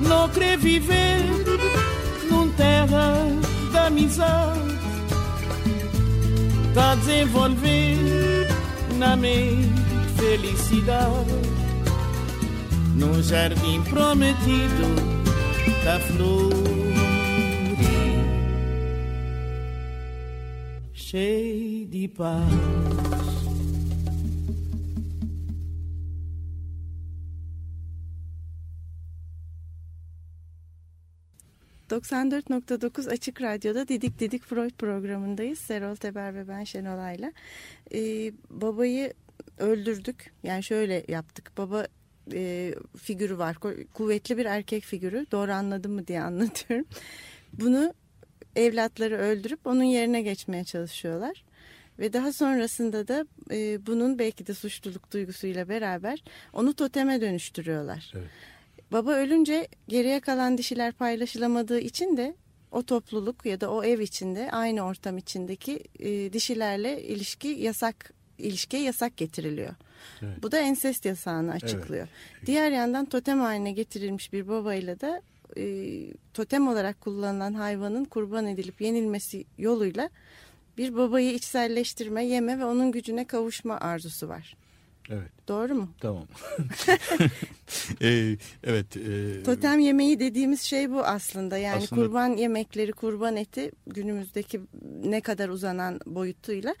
Não 0.00 0.28
quer 0.28 0.58
viver 0.58 1.24
num 2.30 2.50
terra 2.50 3.14
da 3.72 3.86
amizade, 3.86 4.60
tá 6.74 6.94
desenvolver 6.96 8.48
na 8.98 9.16
mente 9.16 9.86
felicidade, 10.16 11.32
no 12.94 13.22
jardim 13.22 13.82
prometido 13.82 15.16
da 15.84 16.00
flor. 16.00 16.65
Cheio 21.06 21.86
de 21.92 22.08
paz. 22.08 22.42
...94.9 31.90 33.10
Açık 33.10 33.42
Radyo'da 33.42 33.88
Didik 33.88 34.18
Didik 34.18 34.44
Freud 34.44 34.70
programındayız. 34.70 35.58
Serol 35.58 35.96
Teber 35.96 36.34
ve 36.34 36.48
ben 36.48 36.64
Şenolay'la. 36.64 37.32
Ee, 37.94 38.32
babayı 38.50 39.12
öldürdük. 39.58 40.32
Yani 40.42 40.62
şöyle 40.62 41.04
yaptık. 41.08 41.52
Baba 41.56 41.86
e, 42.32 42.74
figürü 42.98 43.38
var. 43.38 43.56
Kuvvetli 43.94 44.36
bir 44.36 44.44
erkek 44.44 44.82
figürü. 44.82 45.26
Doğru 45.32 45.52
anladım 45.52 45.92
mı 45.92 46.06
diye 46.06 46.22
anlatıyorum. 46.22 46.86
Bunu 47.52 47.94
evlatları 48.56 49.16
öldürüp 49.16 49.66
onun 49.66 49.82
yerine 49.82 50.22
geçmeye 50.22 50.64
çalışıyorlar. 50.64 51.44
Ve 51.98 52.12
daha 52.12 52.32
sonrasında 52.32 53.08
da 53.08 53.26
e, 53.50 53.86
bunun 53.86 54.18
belki 54.18 54.46
de 54.46 54.54
suçluluk 54.54 55.12
duygusuyla 55.12 55.68
beraber 55.68 56.24
onu 56.52 56.74
toteme 56.74 57.20
dönüştürüyorlar. 57.20 58.12
Evet. 58.14 58.28
Baba 58.92 59.12
ölünce 59.12 59.68
geriye 59.88 60.20
kalan 60.20 60.58
dişiler 60.58 60.92
paylaşılamadığı 60.92 61.80
için 61.80 62.16
de 62.16 62.34
o 62.72 62.82
topluluk 62.82 63.46
ya 63.46 63.60
da 63.60 63.70
o 63.70 63.84
ev 63.84 64.00
içinde 64.00 64.50
aynı 64.52 64.82
ortam 64.82 65.18
içindeki 65.18 65.84
e, 65.98 66.32
dişilerle 66.32 67.02
ilişki 67.02 67.48
yasak 67.48 68.12
ilişkiye 68.38 68.82
yasak 68.82 69.16
getiriliyor. 69.16 69.74
Evet. 70.22 70.42
Bu 70.42 70.52
da 70.52 70.58
ensest 70.58 71.04
yasağını 71.04 71.52
açıklıyor. 71.52 72.08
Diğer 72.46 72.70
yandan 72.70 73.04
totem 73.04 73.40
haline 73.40 73.72
getirilmiş 73.72 74.32
bir 74.32 74.48
babayla 74.48 75.00
da 75.00 75.22
e, 75.56 75.64
totem 76.34 76.68
olarak 76.68 77.00
kullanılan 77.00 77.54
hayvanın 77.54 78.04
kurban 78.04 78.46
edilip 78.46 78.80
yenilmesi 78.80 79.44
yoluyla 79.58 80.10
bir 80.78 80.96
babayı 80.96 81.32
içselleştirme, 81.34 82.24
yeme 82.24 82.58
ve 82.58 82.64
onun 82.64 82.92
gücüne 82.92 83.24
kavuşma 83.24 83.78
arzusu 83.80 84.28
var. 84.28 84.56
Evet 85.10 85.48
Doğru 85.48 85.74
mu? 85.74 85.88
tamam. 86.00 86.26
Ee, 88.02 88.36
evet. 88.64 88.96
E, 88.96 89.42
Totem 89.42 89.78
yemeği 89.80 90.20
dediğimiz 90.20 90.60
şey 90.62 90.90
bu 90.90 91.04
aslında. 91.04 91.58
Yani 91.58 91.76
Aslında- 91.84 92.02
kurban 92.02 92.28
yemekleri, 92.36 92.92
kurban 92.92 93.36
eti 93.36 93.70
günümüzdeki 93.86 94.60
ne 95.04 95.20
kadar 95.20 95.48
uzanan 95.48 96.00
boyutuyla 96.06 96.74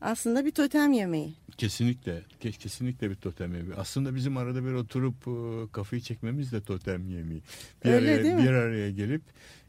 aslında 0.00 0.44
bir 0.44 0.50
totem 0.50 0.92
yemeği. 0.92 1.34
Kesinlikle, 1.58 2.22
ke- 2.42 2.52
kesinlikle 2.58 3.10
bir 3.10 3.14
totem 3.14 3.54
yemeği. 3.54 3.74
Aslında 3.74 4.14
bizim 4.14 4.36
arada 4.36 4.64
bir 4.64 4.72
oturup 4.72 5.14
e, 5.28 5.72
kafayı 5.72 6.02
çekmemiz 6.02 6.52
de 6.52 6.60
totem 6.60 7.08
yemeği. 7.10 7.42
Bir 7.84 7.90
Öyle 7.90 8.10
araya, 8.10 8.24
değil 8.24 8.34
mi? 8.34 8.42
Bir 8.42 8.48
araya 8.50 8.90
gelip 8.90 9.22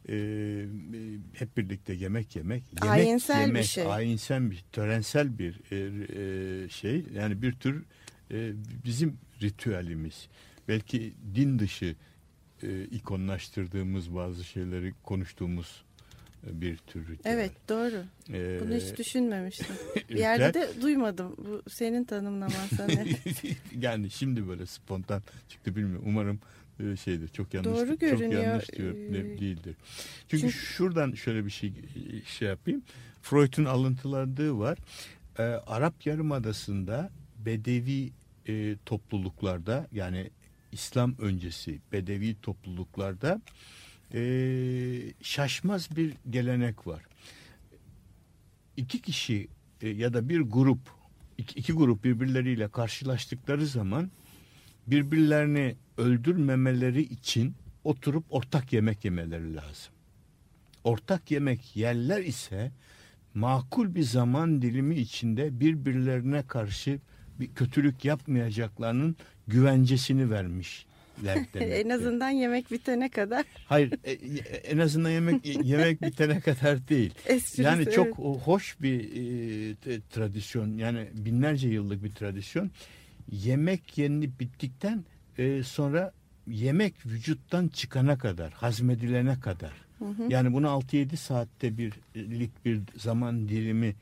e, 0.09 0.15
e, 0.15 0.65
hep 1.33 1.57
birlikte 1.57 1.93
yemek 1.93 2.35
yemek. 2.35 2.63
yemek 2.83 2.91
Ayinsel 2.91 3.41
bir 3.41 3.47
yemek, 3.47 3.65
şey. 3.65 3.85
Ayinsel 3.91 4.51
bir, 4.51 4.63
törensel 4.71 5.39
bir 5.39 5.59
e, 5.71 5.75
e, 6.65 6.69
şey. 6.69 7.05
Yani 7.13 7.41
bir 7.41 7.51
tür 7.51 7.83
e, 8.31 8.51
bizim 8.85 9.17
ritüelimiz. 9.41 10.27
Belki 10.67 11.13
din 11.35 11.59
dışı 11.59 11.95
e, 12.63 12.83
ikonlaştırdığımız 12.83 14.15
bazı 14.15 14.43
şeyleri 14.43 14.93
konuştuğumuz 15.03 15.83
e, 16.47 16.61
bir 16.61 16.77
tür 16.77 17.07
ritüel. 17.07 17.33
Evet 17.33 17.51
doğru. 17.69 18.03
E, 18.33 18.59
Bunu 18.61 18.75
hiç 18.75 18.97
düşünmemiştim. 18.97 19.75
Bir 20.09 20.15
yerde 20.17 20.53
de 20.53 20.69
duymadım. 20.81 21.35
Bu 21.37 21.69
senin 21.69 22.03
tanımlaman 22.03 22.67
sanırım. 22.77 23.07
yani 23.81 24.09
şimdi 24.09 24.47
böyle 24.47 24.65
spontan 24.65 25.21
çıktı 25.49 25.75
bilmiyorum. 25.75 26.05
Umarım 26.07 26.39
e, 26.79 26.95
şeydir. 26.95 27.27
Çok 27.27 27.53
yanlış. 27.53 27.71
Doğru 27.71 27.87
çok 27.87 27.99
görünüyor. 27.99 28.43
yanlış 28.43 28.71
diyor. 28.73 28.93
Ee, 28.95 29.13
değildir. 29.13 29.75
Çünkü, 30.27 30.41
çünkü- 30.41 30.57
şuradan 30.57 31.11
şöyle 31.11 31.45
bir 31.45 31.51
şey 31.51 31.73
şey 32.25 32.47
yapayım. 32.47 32.81
Freud'un 33.21 33.65
alıntıladığı 33.65 34.59
var. 34.59 34.77
Ee, 35.39 35.43
Arap 35.43 36.05
Yarımadası'nda 36.05 37.09
Bedevi 37.45 38.11
e, 38.49 38.75
topluluklarda 38.85 39.87
yani 39.91 40.29
İslam 40.71 41.15
öncesi 41.19 41.79
Bedevi 41.91 42.35
topluluklarda 42.41 43.41
e, 44.13 44.21
şaşmaz 45.21 45.95
bir 45.95 46.13
gelenek 46.29 46.87
var. 46.87 47.03
İki 48.77 49.01
kişi 49.01 49.47
e, 49.81 49.89
ya 49.89 50.13
da 50.13 50.29
bir 50.29 50.39
grup 50.41 50.79
iki, 51.37 51.59
iki 51.59 51.73
grup 51.73 52.03
birbirleriyle 52.03 52.67
karşılaştıkları 52.67 53.65
zaman 53.67 54.11
birbirlerini 54.87 55.75
öldürmemeleri 55.97 57.01
için 57.01 57.55
oturup 57.83 58.25
ortak 58.29 58.73
yemek 58.73 59.05
yemeleri 59.05 59.55
lazım. 59.55 59.93
Ortak 60.83 61.31
yemek 61.31 61.75
yerler 61.75 62.23
ise 62.23 62.71
makul 63.33 63.95
bir 63.95 64.03
zaman 64.03 64.61
dilimi 64.61 64.95
içinde 64.95 65.59
birbirlerine 65.59 66.43
karşı 66.47 66.99
bir 67.39 67.53
kötülük 67.53 68.05
yapmayacaklarının 68.05 69.15
güvencesini 69.47 70.29
demektir. 71.23 71.85
en 71.85 71.89
azından 71.89 72.29
yemek 72.29 72.71
bitene 72.71 73.09
kadar 73.09 73.45
Hayır, 73.65 73.93
e, 74.03 74.11
e, 74.11 74.15
en 74.57 74.77
azından 74.77 75.09
yemek 75.09 75.65
yemek 75.65 76.01
bitene 76.01 76.39
kadar 76.39 76.87
değil. 76.87 77.13
esprisi. 77.25 77.61
Yani 77.61 77.91
çok 77.91 78.07
evet. 78.07 78.41
hoş 78.45 78.81
bir 78.81 78.99
e, 78.99 80.01
tradisyon. 80.09 80.77
Yani 80.77 81.07
binlerce 81.13 81.69
yıllık 81.69 82.03
bir 82.03 82.11
tradisyon. 82.11 82.71
Yemek 83.31 83.97
yenilip 83.97 84.39
bittikten 84.39 85.05
e, 85.37 85.63
sonra 85.63 86.13
yemek 86.47 87.05
vücuttan 87.05 87.67
çıkana 87.67 88.17
kadar, 88.17 88.53
hazmedilene 88.53 89.39
kadar. 89.39 89.73
Yani 90.29 90.53
bunu 90.53 90.67
6-7 90.67 91.15
saatte 91.15 91.77
birlik 91.77 92.65
bir 92.65 92.79
zaman 92.97 93.49
dilimi 93.49 93.95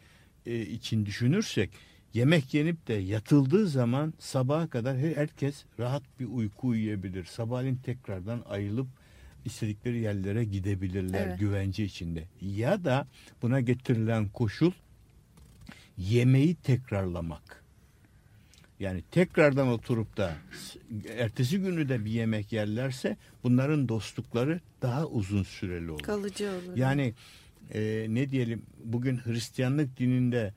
e, 0.45 0.61
için 0.61 1.05
düşünürsek 1.05 1.69
yemek 2.17 2.53
yenip 2.53 2.87
de 2.87 2.93
yatıldığı 2.93 3.67
zaman 3.67 4.13
sabaha 4.19 4.67
kadar 4.69 4.97
her- 4.97 5.15
herkes 5.15 5.63
rahat 5.79 6.03
bir 6.19 6.25
uyku 6.25 6.67
uyuyabilir. 6.67 7.25
Sabahleyin 7.25 7.75
tekrardan 7.75 8.43
ayılıp 8.49 8.87
istedikleri 9.45 9.99
yerlere 9.99 10.43
gidebilirler 10.43 11.27
Evet. 11.27 11.39
güvence 11.39 11.83
içinde. 11.83 12.23
Ya 12.41 12.83
da 12.85 13.07
buna 13.41 13.59
getirilen 13.61 14.27
koşul 14.29 14.71
yemeği 15.97 16.55
tekrarlamak. 16.55 17.63
Yani 18.79 19.03
tekrardan 19.11 19.67
oturup 19.67 20.17
da 20.17 20.35
ertesi 21.17 21.59
günü 21.59 21.89
de 21.89 22.05
bir 22.05 22.11
yemek 22.11 22.51
yerlerse 22.51 23.17
bunların 23.43 23.89
dostlukları 23.89 24.59
daha 24.81 25.05
uzun 25.05 25.43
süreli 25.43 25.91
olur. 25.91 26.01
kalıcı 26.03 26.49
olur. 26.51 26.77
Yani 26.77 27.13
e, 27.73 28.05
ne 28.09 28.29
diyelim 28.29 28.61
bugün 28.83 29.17
Hristiyanlık 29.17 29.99
dininde 29.99 30.53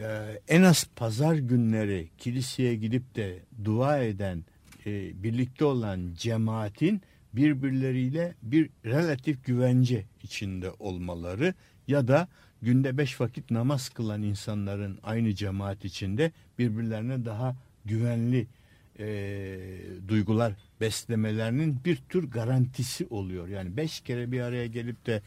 e, 0.00 0.40
en 0.48 0.62
az 0.62 0.84
pazar 0.96 1.34
günleri 1.34 2.08
kiliseye 2.18 2.74
gidip 2.74 3.14
de 3.14 3.38
dua 3.64 3.98
eden 3.98 4.44
e, 4.86 5.22
birlikte 5.22 5.64
olan 5.64 6.14
cemaatin 6.18 7.02
birbirleriyle 7.32 8.34
bir 8.42 8.70
relatif 8.84 9.44
güvence 9.44 10.04
içinde 10.22 10.70
olmaları 10.78 11.54
ya 11.88 12.08
da 12.08 12.28
günde 12.62 12.98
beş 12.98 13.20
vakit 13.20 13.50
namaz 13.50 13.88
kılan 13.88 14.22
insanların 14.22 14.98
aynı 15.02 15.34
cemaat 15.34 15.84
içinde 15.84 16.32
birbirlerine 16.58 17.24
daha 17.24 17.56
güvenli 17.84 18.46
e, 18.98 19.06
duygular 20.08 20.52
beslemelerinin 20.80 21.78
bir 21.84 21.96
tür 21.96 22.30
garantisi 22.30 23.06
oluyor. 23.10 23.48
Yani 23.48 23.76
beş 23.76 24.00
kere 24.00 24.32
bir 24.32 24.40
araya 24.40 24.66
gelip 24.66 25.06
de 25.06 25.22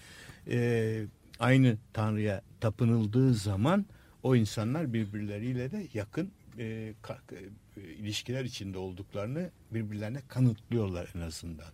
e, 0.48 1.06
aynı 1.40 1.78
Tanrı'ya 1.94 2.42
tapınıldığı 2.60 3.34
zaman 3.34 3.86
o 4.24 4.36
insanlar 4.36 4.94
birbirleriyle 4.94 5.72
de 5.72 5.88
yakın 5.94 6.32
e, 6.58 6.94
ka- 7.04 7.36
e, 7.78 7.82
ilişkiler 7.94 8.46
içinde 8.46 8.78
olduklarını 8.78 9.50
birbirlerine 9.72 10.22
kanıtlıyorlar 10.28 11.10
en 11.16 11.22
azından. 11.22 11.66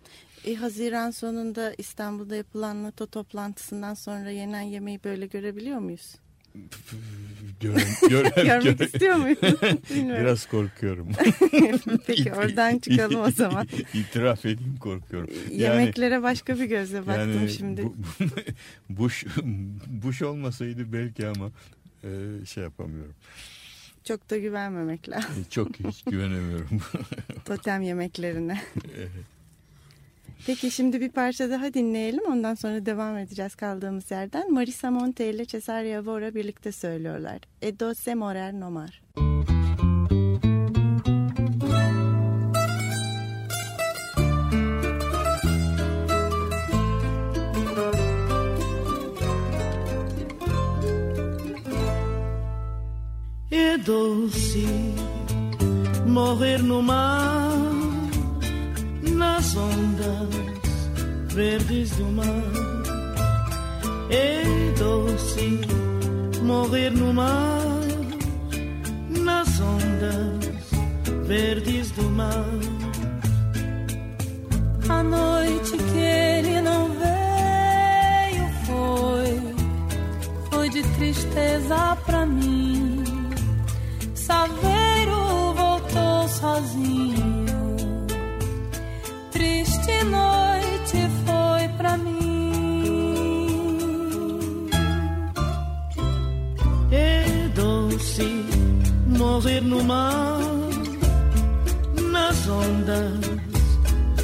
E, 0.45 0.55
Haziran 0.55 1.11
sonunda 1.11 1.73
İstanbul'da 1.77 2.35
yapılan 2.35 2.83
NATO 2.83 3.07
toplantısından 3.07 3.93
sonra 3.93 4.29
yenen 4.29 4.61
yemeği 4.61 4.99
böyle 5.03 5.27
görebiliyor 5.27 5.79
muyuz? 5.79 6.15
Gören, 7.59 7.81
gören- 8.09 8.31
Görmek 8.45 8.63
gören- 8.79 8.85
istiyor 8.85 9.15
muyuz? 9.15 9.37
Biraz 10.19 10.45
korkuyorum. 10.45 11.07
Peki 12.07 12.33
oradan 12.33 12.79
çıkalım 12.79 13.21
o 13.21 13.31
zaman. 13.31 13.67
İtiraf 13.93 14.45
edeyim 14.45 14.77
korkuyorum. 14.79 15.29
Yani- 15.51 15.61
Yemeklere 15.61 16.23
başka 16.23 16.59
bir 16.59 16.65
gözle 16.65 17.07
baktım 17.07 17.33
yani 17.33 17.49
şimdi. 17.51 17.83
Bu, 17.83 17.95
Bush, 18.89 19.25
Bush 19.87 20.21
olmasaydı 20.21 20.93
belki 20.93 21.27
ama 21.27 21.51
e, 22.03 22.09
şey 22.45 22.63
yapamıyorum. 22.63 23.15
Çok 24.03 24.29
da 24.29 24.37
güvenmemek 24.37 25.09
lazım 25.09 25.45
E, 25.47 25.49
Çok 25.49 25.75
hiç 25.79 26.03
güvenemiyorum. 26.09 26.81
totem 27.45 27.81
yemeklerine. 27.81 28.61
Peki 30.45 30.71
şimdi 30.71 31.01
bir 31.01 31.09
parça 31.11 31.49
daha 31.49 31.73
dinleyelim. 31.73 32.23
Ondan 32.31 32.55
sonra 32.55 32.85
devam 32.85 33.17
edeceğiz 33.17 33.55
kaldığımız 33.55 34.11
yerden. 34.11 34.53
Marisa 34.53 34.91
Monte 34.91 35.29
ile 35.29 35.45
Cesaria 35.45 36.05
Vora 36.05 36.35
birlikte 36.35 36.71
söylüyorlar. 36.71 37.39
Edo 37.61 37.93
se 37.93 38.15
morer 38.15 38.53
nomar. 38.53 39.01
É 53.51 53.79
doce 53.79 54.67
morrer 56.05 56.61
no 56.61 56.83
mar, 56.83 57.51
nas 59.01 59.55
ondas 59.55 60.29
verdes 61.33 61.89
do 61.95 62.05
mar. 62.05 62.25
É 64.11 64.43
doce 64.77 65.61
morrer 66.43 66.91
no 66.91 67.11
mar, 67.11 67.49
nas 69.09 69.59
ondas 69.59 71.25
verdes 71.25 71.89
do 71.89 72.03
mar. 72.03 72.45
A 74.89 75.01
noite 75.01 75.71
que 75.71 75.97
ele 75.97 76.61
não 76.61 76.89
veio 76.89 78.47
foi, 78.67 79.53
foi 80.51 80.69
de 80.69 80.83
tristeza 80.83 81.97
pra 82.05 82.27
mim. 82.27 82.88
Sozinho. 86.39 87.75
Triste 89.31 90.03
noite 90.05 90.99
foi 91.25 91.67
pra 91.77 91.97
mim. 91.97 92.19
É 96.91 97.25
doce 97.53 98.45
morrer 99.05 99.61
no 99.61 99.83
mar, 99.83 100.39
nas 102.11 102.47
ondas 102.47 103.19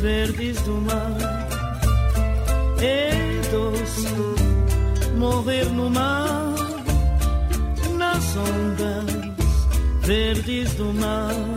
verdes 0.01 0.61
do 0.61 0.74
mar. 0.89 1.18
É 2.82 3.11
doce 3.51 4.07
morrer 5.18 5.66
no 5.66 5.89
mar, 5.89 6.55
nas 7.97 8.36
ondas 8.38 9.05
verdes 10.01 10.74
do 10.76 10.93
mar. 10.93 11.55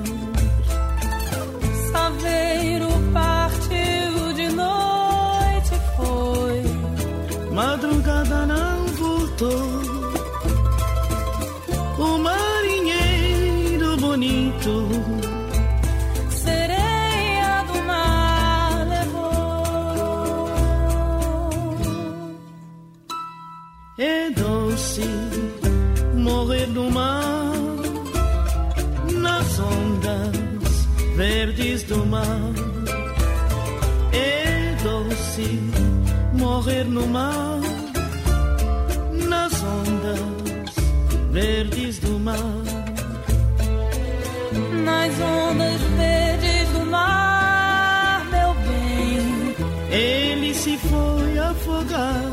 Voltou. 8.99 9.69
O 11.99 12.19
marinheiro 12.19 13.97
bonito. 13.97 14.89
Sereia 16.31 17.65
do 17.65 17.83
mar 17.83 18.87
levou. 18.87 20.49
É 23.99 24.31
doce 24.31 25.03
morrer 26.15 26.69
no 26.69 26.89
mar, 26.91 27.53
nas 29.21 29.59
ondas 29.59 30.87
verdes 31.17 31.83
do 31.85 32.07
mar. 32.07 32.53
É 34.13 34.77
doce 34.85 35.78
morrer 36.39 36.85
no 36.85 37.07
mar, 37.07 37.61
nas 39.29 39.53
ondas 39.63 40.75
verdes 41.31 41.99
do 41.99 42.19
mar. 42.19 42.37
Nas 44.85 45.13
ondas 45.21 45.81
verdes 45.97 46.69
do 46.71 46.87
mar, 46.87 48.25
meu 48.31 48.55
bem. 48.55 49.57
Ele 49.91 50.55
se 50.55 50.77
foi 50.79 51.39
afogar, 51.39 52.33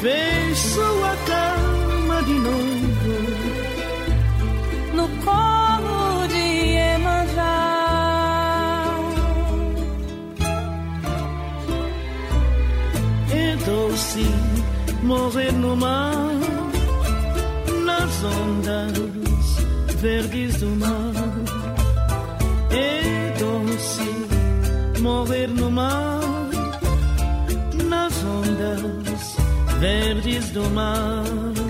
fez 0.00 0.58
sua 0.58 1.16
cama 1.26 2.22
de 2.22 2.34
novo. 2.34 2.74
no 4.94 5.08
colo 5.24 6.03
Doce 13.94 14.26
morrer 15.04 15.52
no 15.52 15.76
mar, 15.76 16.32
nas 17.84 18.24
ondas 18.24 19.94
verdes 20.00 20.56
do 20.56 20.66
mar. 20.66 21.12
É 22.72 23.32
doce 23.38 24.98
morrer 25.00 25.46
no 25.46 25.70
mar, 25.70 26.20
nas 27.84 28.14
ondas 28.24 29.36
verdes 29.78 30.50
do 30.50 30.68
mar. 30.70 31.63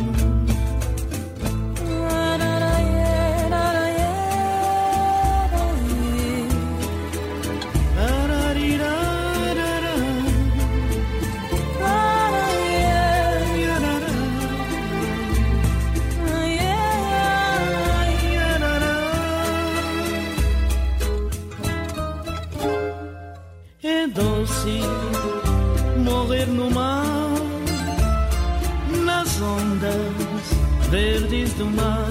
Verdes 30.94 31.52
do 31.54 31.66
mar. 31.66 32.08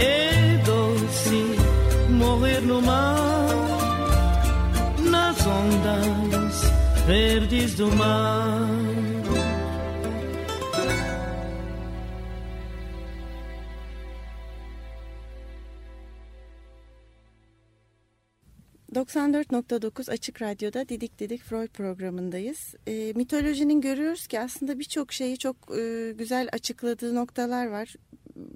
É 0.00 0.60
doce 0.64 1.56
morrer 2.10 2.60
no 2.62 2.82
mar, 2.82 3.46
nas 4.98 5.36
ondas 5.46 6.72
verdes 7.06 7.74
do 7.74 7.88
mar. 7.94 8.57
94.9 19.18 20.10
Açık 20.10 20.42
Radyo'da 20.42 20.88
Didik 20.88 21.18
Didik 21.18 21.42
Freud 21.42 21.68
programındayız. 21.68 22.74
E, 22.86 23.12
mitolojinin 23.16 23.80
görüyoruz 23.80 24.26
ki 24.26 24.40
aslında 24.40 24.78
birçok 24.78 25.12
şeyi 25.12 25.38
çok 25.38 25.56
e, 25.78 26.12
güzel 26.18 26.48
açıkladığı 26.52 27.14
noktalar 27.14 27.66
var. 27.66 27.94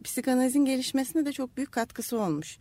Psikanalizin 0.04 0.64
gelişmesine 0.64 1.24
de 1.26 1.32
çok 1.32 1.56
büyük 1.56 1.72
katkısı 1.72 2.18
olmuş. 2.18 2.58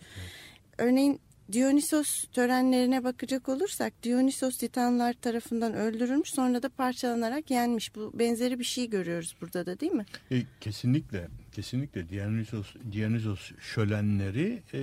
Örneğin 0.77 1.19
Dionysos 1.51 2.23
törenlerine 2.23 3.03
bakacak 3.03 3.49
olursak 3.49 4.03
Dionysos 4.03 4.57
titanlar 4.57 5.13
tarafından 5.13 5.73
öldürülmüş 5.73 6.29
sonra 6.29 6.63
da 6.63 6.69
parçalanarak 6.69 7.51
yenmiş. 7.51 7.95
Bu 7.95 8.11
benzeri 8.19 8.59
bir 8.59 8.63
şey 8.63 8.89
görüyoruz 8.89 9.35
burada 9.41 9.65
da 9.65 9.79
değil 9.79 9.91
mi? 9.91 10.05
E, 10.31 10.41
kesinlikle, 10.61 11.27
kesinlikle 11.51 12.09
Dionysos, 12.09 12.75
Dionysos 12.91 13.51
şölenleri 13.59 14.63
e, 14.73 14.81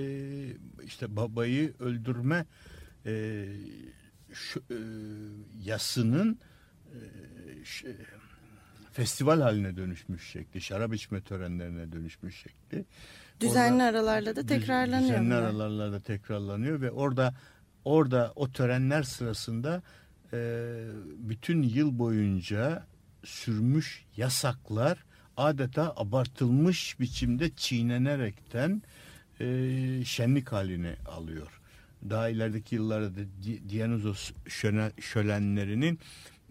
işte 0.85 1.15
babayı 1.15 1.73
öldürme 1.79 2.45
e, 3.05 3.45
şu, 4.33 4.59
e, 4.59 4.77
yasının 5.63 6.39
e, 6.87 6.97
festival 8.91 9.41
haline 9.41 9.77
dönüşmüş 9.77 10.27
şekli, 10.31 10.61
şarap 10.61 10.93
içme 10.93 11.21
törenlerine 11.21 11.91
dönüşmüş 11.91 12.35
şekli. 12.41 12.85
Düzenli 13.39 13.73
Orada- 13.83 13.83
aralarla 13.97 14.35
da 14.35 14.45
tekrarlanıyor. 14.45 15.09
Düzenli 15.09 15.25
bunlar. 15.29 15.41
aralarla 15.41 15.91
da 15.91 15.99
tekrarlanıyor 15.99 16.81
ve 16.81 16.91
orada 16.91 17.33
orada 17.85 18.33
o 18.35 18.51
törenler 18.51 19.03
sırasında 19.03 19.81
e, 20.33 20.37
bütün 21.17 21.61
yıl 21.63 21.99
boyunca 21.99 22.85
sürmüş 23.23 24.05
yasaklar 24.17 25.05
adeta 25.37 25.93
abartılmış 25.97 26.99
biçimde 26.99 27.49
çiğnenerekten 27.55 28.81
e, 29.39 29.45
şenlik 30.05 30.51
halini 30.51 30.95
alıyor. 31.05 31.58
Daha 32.09 32.29
ilerideki 32.29 32.75
yıllarda 32.75 33.15
da 33.15 33.19
Di- 33.43 33.69
Dionysos 33.69 34.31
şölen, 34.47 34.91
şölenlerinin 34.99 35.99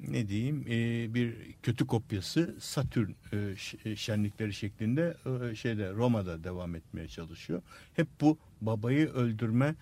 ne 0.08 0.28
diyeyim 0.28 0.64
e, 0.68 1.14
bir 1.14 1.34
kötü 1.62 1.86
kopyası 1.86 2.54
Satürn 2.60 3.10
e, 3.32 3.54
e, 3.84 3.96
şenlikleri 3.96 4.52
şeklinde 4.54 5.16
e, 5.50 5.54
şeyde 5.54 5.92
Roma'da 5.92 6.44
devam 6.44 6.74
etmeye 6.74 7.08
çalışıyor. 7.08 7.62
Hep 7.96 8.08
bu 8.20 8.38
babayı 8.60 9.08
öldürme 9.08 9.74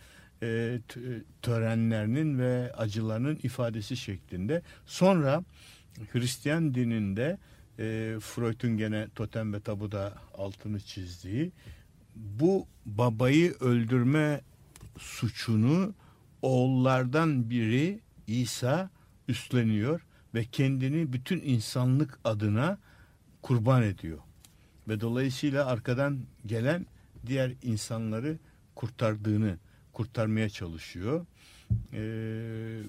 e, 0.43 0.79
t- 0.89 1.01
törenlerinin 1.43 2.39
ve 2.39 2.73
acılarının 2.77 3.39
ifadesi 3.43 3.97
şeklinde. 3.97 4.62
Sonra 4.87 5.45
Hristiyan 6.12 6.75
dininde 6.75 7.39
e, 7.79 8.17
Freud'un 8.21 8.77
gene 8.77 9.09
totem 9.14 9.53
ve 9.53 9.61
tabuda 9.61 10.14
altını 10.35 10.81
çizdiği 10.81 11.53
bu 12.17 12.67
babayı 12.87 13.55
öldürme 13.61 14.41
suçunu 14.99 15.95
oğullardan 16.43 17.51
biri 17.51 18.01
İsa 18.27 18.91
üstleniyor 19.29 20.01
ve 20.35 20.45
kendini 20.45 21.13
bütün 21.13 21.41
insanlık 21.41 22.19
adına 22.25 22.79
kurban 23.43 23.83
ediyor. 23.83 24.19
Ve 24.89 25.01
dolayısıyla 25.01 25.67
arkadan 25.67 26.21
gelen 26.47 26.87
diğer 27.27 27.53
insanları 27.63 28.39
kurtardığını, 28.75 29.59
kurtarmaya 29.93 30.49
çalışıyor. 30.49 31.27
Ee, 31.93 32.81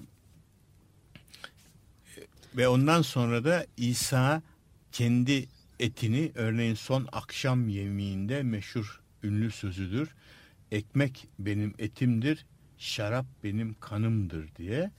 ve 2.56 2.68
ondan 2.68 3.02
sonra 3.02 3.44
da 3.44 3.66
İsa 3.76 4.42
kendi 4.92 5.48
etini 5.80 6.32
örneğin 6.34 6.74
son 6.74 7.08
akşam 7.12 7.68
yemeğinde 7.68 8.42
meşhur 8.42 9.00
ünlü 9.22 9.50
sözüdür. 9.50 10.08
Ekmek 10.72 11.28
benim 11.38 11.74
etimdir, 11.78 12.46
şarap 12.78 13.26
benim 13.44 13.76
kanımdır 13.80 14.54
diye 14.56 14.90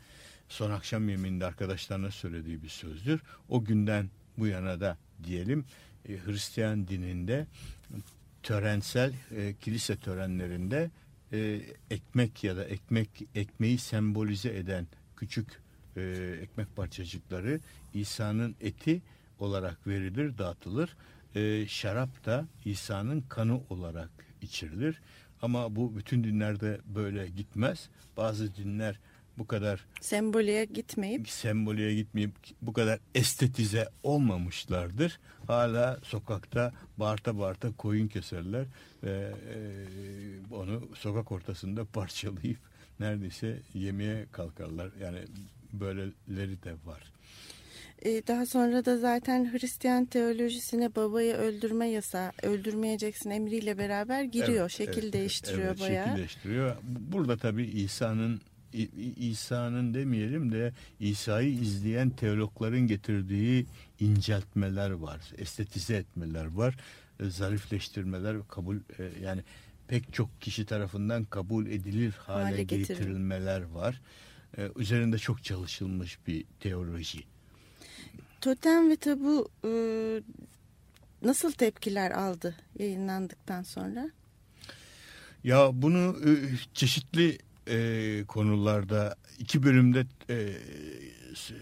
son 0.49 0.71
akşam 0.71 1.09
yemeğinde 1.09 1.45
arkadaşlarına 1.45 2.11
söylediği 2.11 2.63
bir 2.63 2.69
sözdür. 2.69 3.21
O 3.49 3.63
günden 3.63 4.09
bu 4.37 4.47
yana 4.47 4.79
da 4.79 4.97
diyelim 5.23 5.65
e, 6.09 6.17
Hristiyan 6.17 6.87
dininde 6.87 7.47
törensel 8.43 9.13
e, 9.35 9.53
kilise 9.61 9.97
törenlerinde 9.97 10.91
e, 11.33 11.61
ekmek 11.89 12.43
ya 12.43 12.57
da 12.57 12.65
ekmek 12.65 13.09
ekmeği 13.35 13.77
sembolize 13.77 14.57
eden 14.57 14.87
küçük 15.17 15.47
ekmek 16.41 16.75
parçacıkları 16.75 17.59
İsa'nın 17.93 18.55
eti 18.61 19.01
olarak 19.39 19.87
verilir, 19.87 20.37
dağıtılır. 20.37 20.95
Şarap 21.67 22.25
da 22.25 22.45
İsa'nın 22.65 23.21
kanı 23.21 23.61
olarak 23.69 24.09
içirilir. 24.41 25.01
Ama 25.41 25.75
bu 25.75 25.95
bütün 25.95 26.23
dinlerde 26.23 26.79
böyle 26.85 27.27
gitmez. 27.27 27.89
Bazı 28.17 28.55
dinler 28.55 28.99
bu 29.37 29.47
kadar 29.47 29.85
Semboliye 30.01 30.65
gitmeyip 30.65 31.29
semboliye 31.29 31.95
gitmeyip 31.95 32.31
bu 32.61 32.73
kadar 32.73 32.99
estetize 33.15 33.89
olmamışlardır. 34.03 35.19
Hala 35.47 35.99
sokakta 36.03 36.73
bağırta 36.97 37.39
bağırta 37.39 37.71
koyun 37.77 38.07
keserler 38.07 38.65
ve 39.03 39.33
e, 39.53 40.55
onu 40.55 40.89
sokak 40.95 41.31
ortasında 41.31 41.85
parçalayıp 41.93 42.59
neredeyse 42.99 43.59
yemeye 43.73 44.25
kalkarlar. 44.31 44.89
Yani 45.01 45.19
böyleleri 45.73 46.63
de 46.63 46.73
var. 46.85 47.03
E, 48.05 48.27
daha 48.27 48.45
sonra 48.45 48.85
da 48.85 48.97
zaten 48.97 49.53
Hristiyan 49.53 50.05
teolojisine 50.05 50.95
babayı 50.95 51.33
öldürme 51.33 51.87
yasağı, 51.87 52.31
öldürmeyeceksin 52.43 53.29
emriyle 53.29 53.77
beraber 53.77 54.23
giriyor. 54.23 54.61
Evet, 54.61 54.71
şekil 54.71 55.03
evet, 55.03 55.13
değiştiriyor 55.13 55.67
evet, 55.67 55.79
bayağı. 55.79 56.05
Şekil 56.05 56.17
değiştiriyor. 56.17 56.75
Burada 56.83 57.37
tabii 57.37 57.65
İsa'nın 57.65 58.41
İsa'nın 59.17 59.93
demeyelim 59.93 60.51
de 60.51 60.73
İsa'yı 60.99 61.53
izleyen 61.53 62.09
teologların 62.09 62.87
getirdiği 62.87 63.65
inceltmeler 63.99 64.91
var, 64.91 65.19
estetize 65.37 65.95
etmeler 65.95 66.45
var, 66.45 66.75
e, 67.19 67.29
zarifleştirmeler 67.29 68.47
kabul 68.47 68.75
e, 68.75 69.09
yani 69.23 69.41
pek 69.87 70.13
çok 70.13 70.41
kişi 70.41 70.65
tarafından 70.65 71.25
kabul 71.25 71.67
edilir 71.67 72.13
hale, 72.17 72.43
Hale 72.43 72.61
getirin- 72.63 72.87
getirilmeler 72.87 73.61
var. 73.61 74.01
E, 74.57 74.69
üzerinde 74.75 75.17
çok 75.17 75.43
çalışılmış 75.43 76.19
bir 76.27 76.45
teoloji. 76.59 77.23
Totem 78.41 78.89
ve 78.89 78.95
Tabu 78.95 79.49
e, 79.65 79.71
nasıl 81.21 81.51
tepkiler 81.51 82.11
aldı 82.11 82.55
yayınlandıktan 82.79 83.63
sonra? 83.63 84.09
Ya 85.43 85.69
bunu 85.73 86.17
e, 86.29 86.31
çeşitli 86.73 87.37
e, 87.67 88.23
konularda 88.27 89.15
iki 89.39 89.63
bölümde 89.63 90.05
e, 90.29 90.53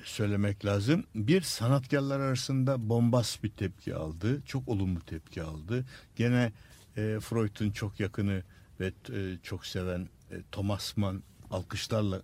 söylemek 0.03 0.65
lazım. 0.65 1.03
Bir 1.15 1.41
sanatkarlar 1.41 2.19
arasında 2.19 2.89
bombast 2.89 3.43
bir 3.43 3.49
tepki 3.49 3.95
aldı. 3.95 4.41
Çok 4.45 4.67
olumlu 4.67 4.99
tepki 4.99 5.43
aldı. 5.43 5.85
Gene 6.15 6.51
e, 6.97 7.19
Freud'un 7.21 7.71
çok 7.71 7.99
yakını 7.99 8.43
ve 8.79 8.87
e, 8.87 9.37
çok 9.43 9.65
seven 9.65 10.09
e, 10.31 10.35
Thomas 10.51 10.97
Mann 10.97 11.23
alkışlarla 11.51 12.21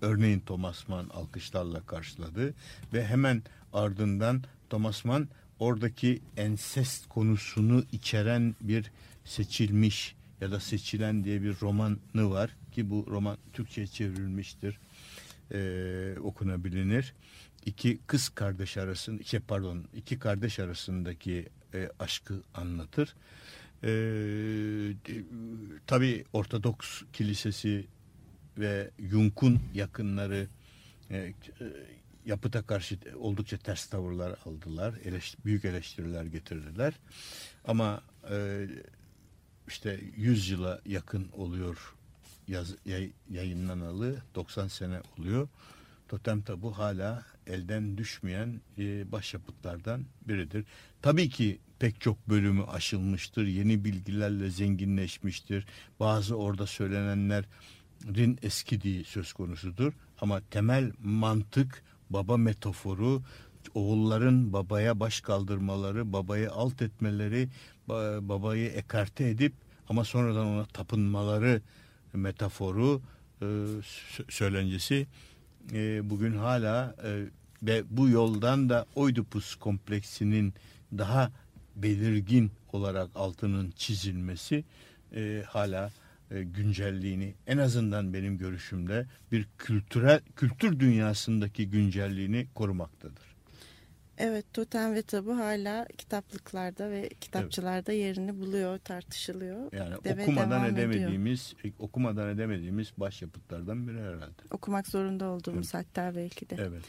örneğin 0.00 0.40
Thomas 0.40 0.88
Mann 0.88 1.08
alkışlarla 1.08 1.86
karşıladı 1.86 2.54
ve 2.92 3.06
hemen 3.06 3.42
ardından 3.72 4.42
Thomas 4.70 5.04
Mann 5.04 5.28
oradaki 5.58 6.20
ensest 6.36 7.08
konusunu 7.08 7.84
içeren 7.92 8.54
bir 8.60 8.90
seçilmiş 9.24 10.16
ya 10.40 10.50
da 10.50 10.60
seçilen 10.60 11.24
diye 11.24 11.42
bir 11.42 11.60
romanı 11.60 12.30
var 12.30 12.56
ki 12.72 12.90
bu 12.90 13.06
roman 13.10 13.38
Türkçe'ye 13.52 13.86
çevrilmiştir 13.86 14.78
ee, 15.54 16.14
okunabilir. 16.22 17.14
İki 17.66 17.98
kız 18.06 18.28
kardeş 18.28 18.76
arasında, 18.76 19.20
iki 19.20 19.40
pardon, 19.40 19.84
iki 19.94 20.18
kardeş 20.18 20.58
arasındaki 20.58 21.48
e, 21.74 21.88
aşkı 21.98 22.42
anlatır. 22.54 23.14
Ee, 23.84 24.92
tabi 25.86 26.24
Ortodoks 26.32 27.02
Kilisesi 27.12 27.86
ve 28.58 28.90
Jung'un 28.98 29.60
yakınları 29.74 30.48
e, 31.10 31.34
yapıta 32.26 32.62
karşı 32.62 32.98
oldukça 33.16 33.58
ters 33.58 33.86
tavırlar 33.86 34.38
aldılar. 34.44 34.94
Eleş, 35.04 35.36
büyük 35.44 35.64
eleştiriler 35.64 36.24
getirdiler. 36.24 36.94
Ama 37.64 38.02
e, 38.30 38.66
işte 39.68 40.00
100 40.16 40.50
yıla 40.50 40.80
yakın 40.86 41.28
oluyor 41.32 41.94
yaz, 42.48 42.74
yay, 42.86 43.12
yayınlanalı 43.30 44.22
90 44.34 44.68
sene 44.68 45.00
oluyor. 45.18 45.48
Totem 46.08 46.42
Tabu 46.42 46.78
hala 46.78 47.24
elden 47.46 47.98
düşmeyen 47.98 48.60
e, 48.78 49.12
başyapıtlardan 49.12 50.04
biridir. 50.28 50.64
Tabii 51.02 51.28
ki 51.28 51.58
pek 51.78 52.00
çok 52.00 52.28
bölümü 52.28 52.64
aşılmıştır. 52.64 53.46
Yeni 53.46 53.84
bilgilerle 53.84 54.50
zenginleşmiştir. 54.50 55.66
Bazı 56.00 56.36
orada 56.36 56.66
söylenenlerin 56.66 58.38
eskidiği 58.42 59.04
söz 59.04 59.32
konusudur. 59.32 59.92
Ama 60.20 60.40
temel 60.50 60.92
mantık 61.02 61.82
baba 62.10 62.36
metaforu 62.36 63.22
oğulların 63.74 64.52
babaya 64.52 65.00
baş 65.00 65.20
kaldırmaları, 65.20 66.12
babayı 66.12 66.50
alt 66.52 66.82
etmeleri, 66.82 67.48
ba- 67.88 68.28
babayı 68.28 68.68
ekarte 68.68 69.28
edip 69.28 69.52
ama 69.88 70.04
sonradan 70.04 70.46
ona 70.46 70.64
tapınmaları 70.64 71.62
metaforu 72.12 73.00
e, 73.40 73.44
sö- 73.44 74.32
söylencesi. 74.32 75.06
E, 75.72 76.10
bugün 76.10 76.36
hala 76.36 76.94
e, 77.04 77.24
ve 77.62 77.82
bu 77.90 78.08
yoldan 78.08 78.68
da 78.68 78.86
Oidipus 78.94 79.54
kompleksinin 79.54 80.54
daha 80.98 81.30
belirgin 81.76 82.50
olarak 82.72 83.10
altının 83.14 83.70
çizilmesi 83.76 84.64
e, 85.14 85.42
hala 85.46 85.90
e, 86.30 86.42
güncelliğini 86.42 87.34
en 87.46 87.58
azından 87.58 88.14
benim 88.14 88.38
görüşümde 88.38 89.06
bir 89.32 89.48
kültürel 89.58 90.20
kültür 90.36 90.80
dünyasındaki 90.80 91.70
güncelliğini 91.70 92.46
korumaktadır. 92.54 93.30
Evet 94.18 94.44
Totem 94.52 94.94
ve 94.94 95.02
Tabu 95.02 95.36
hala 95.36 95.86
kitaplıklarda 95.98 96.90
ve 96.90 97.08
kitapçılarda 97.08 97.92
yerini 97.92 98.40
buluyor, 98.40 98.78
tartışılıyor. 98.78 99.72
Yani 99.72 100.04
de 100.04 100.16
ve 100.16 100.22
okumadan 100.22 100.64
ediyor. 100.64 100.90
edemediğimiz 100.90 101.54
e, 101.64 101.72
okumadan 101.78 102.28
edemediğimiz 102.28 102.92
başyapıtlardan 102.96 103.88
biri 103.88 103.98
herhalde. 103.98 104.42
Okumak 104.50 104.88
zorunda 104.88 105.28
olduğumuz 105.28 105.74
hatta 105.74 106.14
belki 106.16 106.50
de. 106.50 106.56
Evet. 106.58 106.82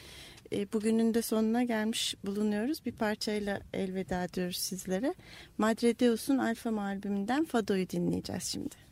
E, 0.52 0.72
bugünün 0.72 1.14
de 1.14 1.22
sonuna 1.22 1.62
gelmiş 1.62 2.14
bulunuyoruz. 2.24 2.86
Bir 2.86 2.92
parçayla 2.92 3.60
elveda 3.74 4.28
diyoruz 4.34 4.56
sizlere. 4.56 5.14
Madre 5.58 5.98
Deus'un 5.98 6.38
Alfa 6.38 6.80
albümünden 6.82 7.44
Fado'yu 7.44 7.90
dinleyeceğiz 7.90 8.44
şimdi. 8.44 8.91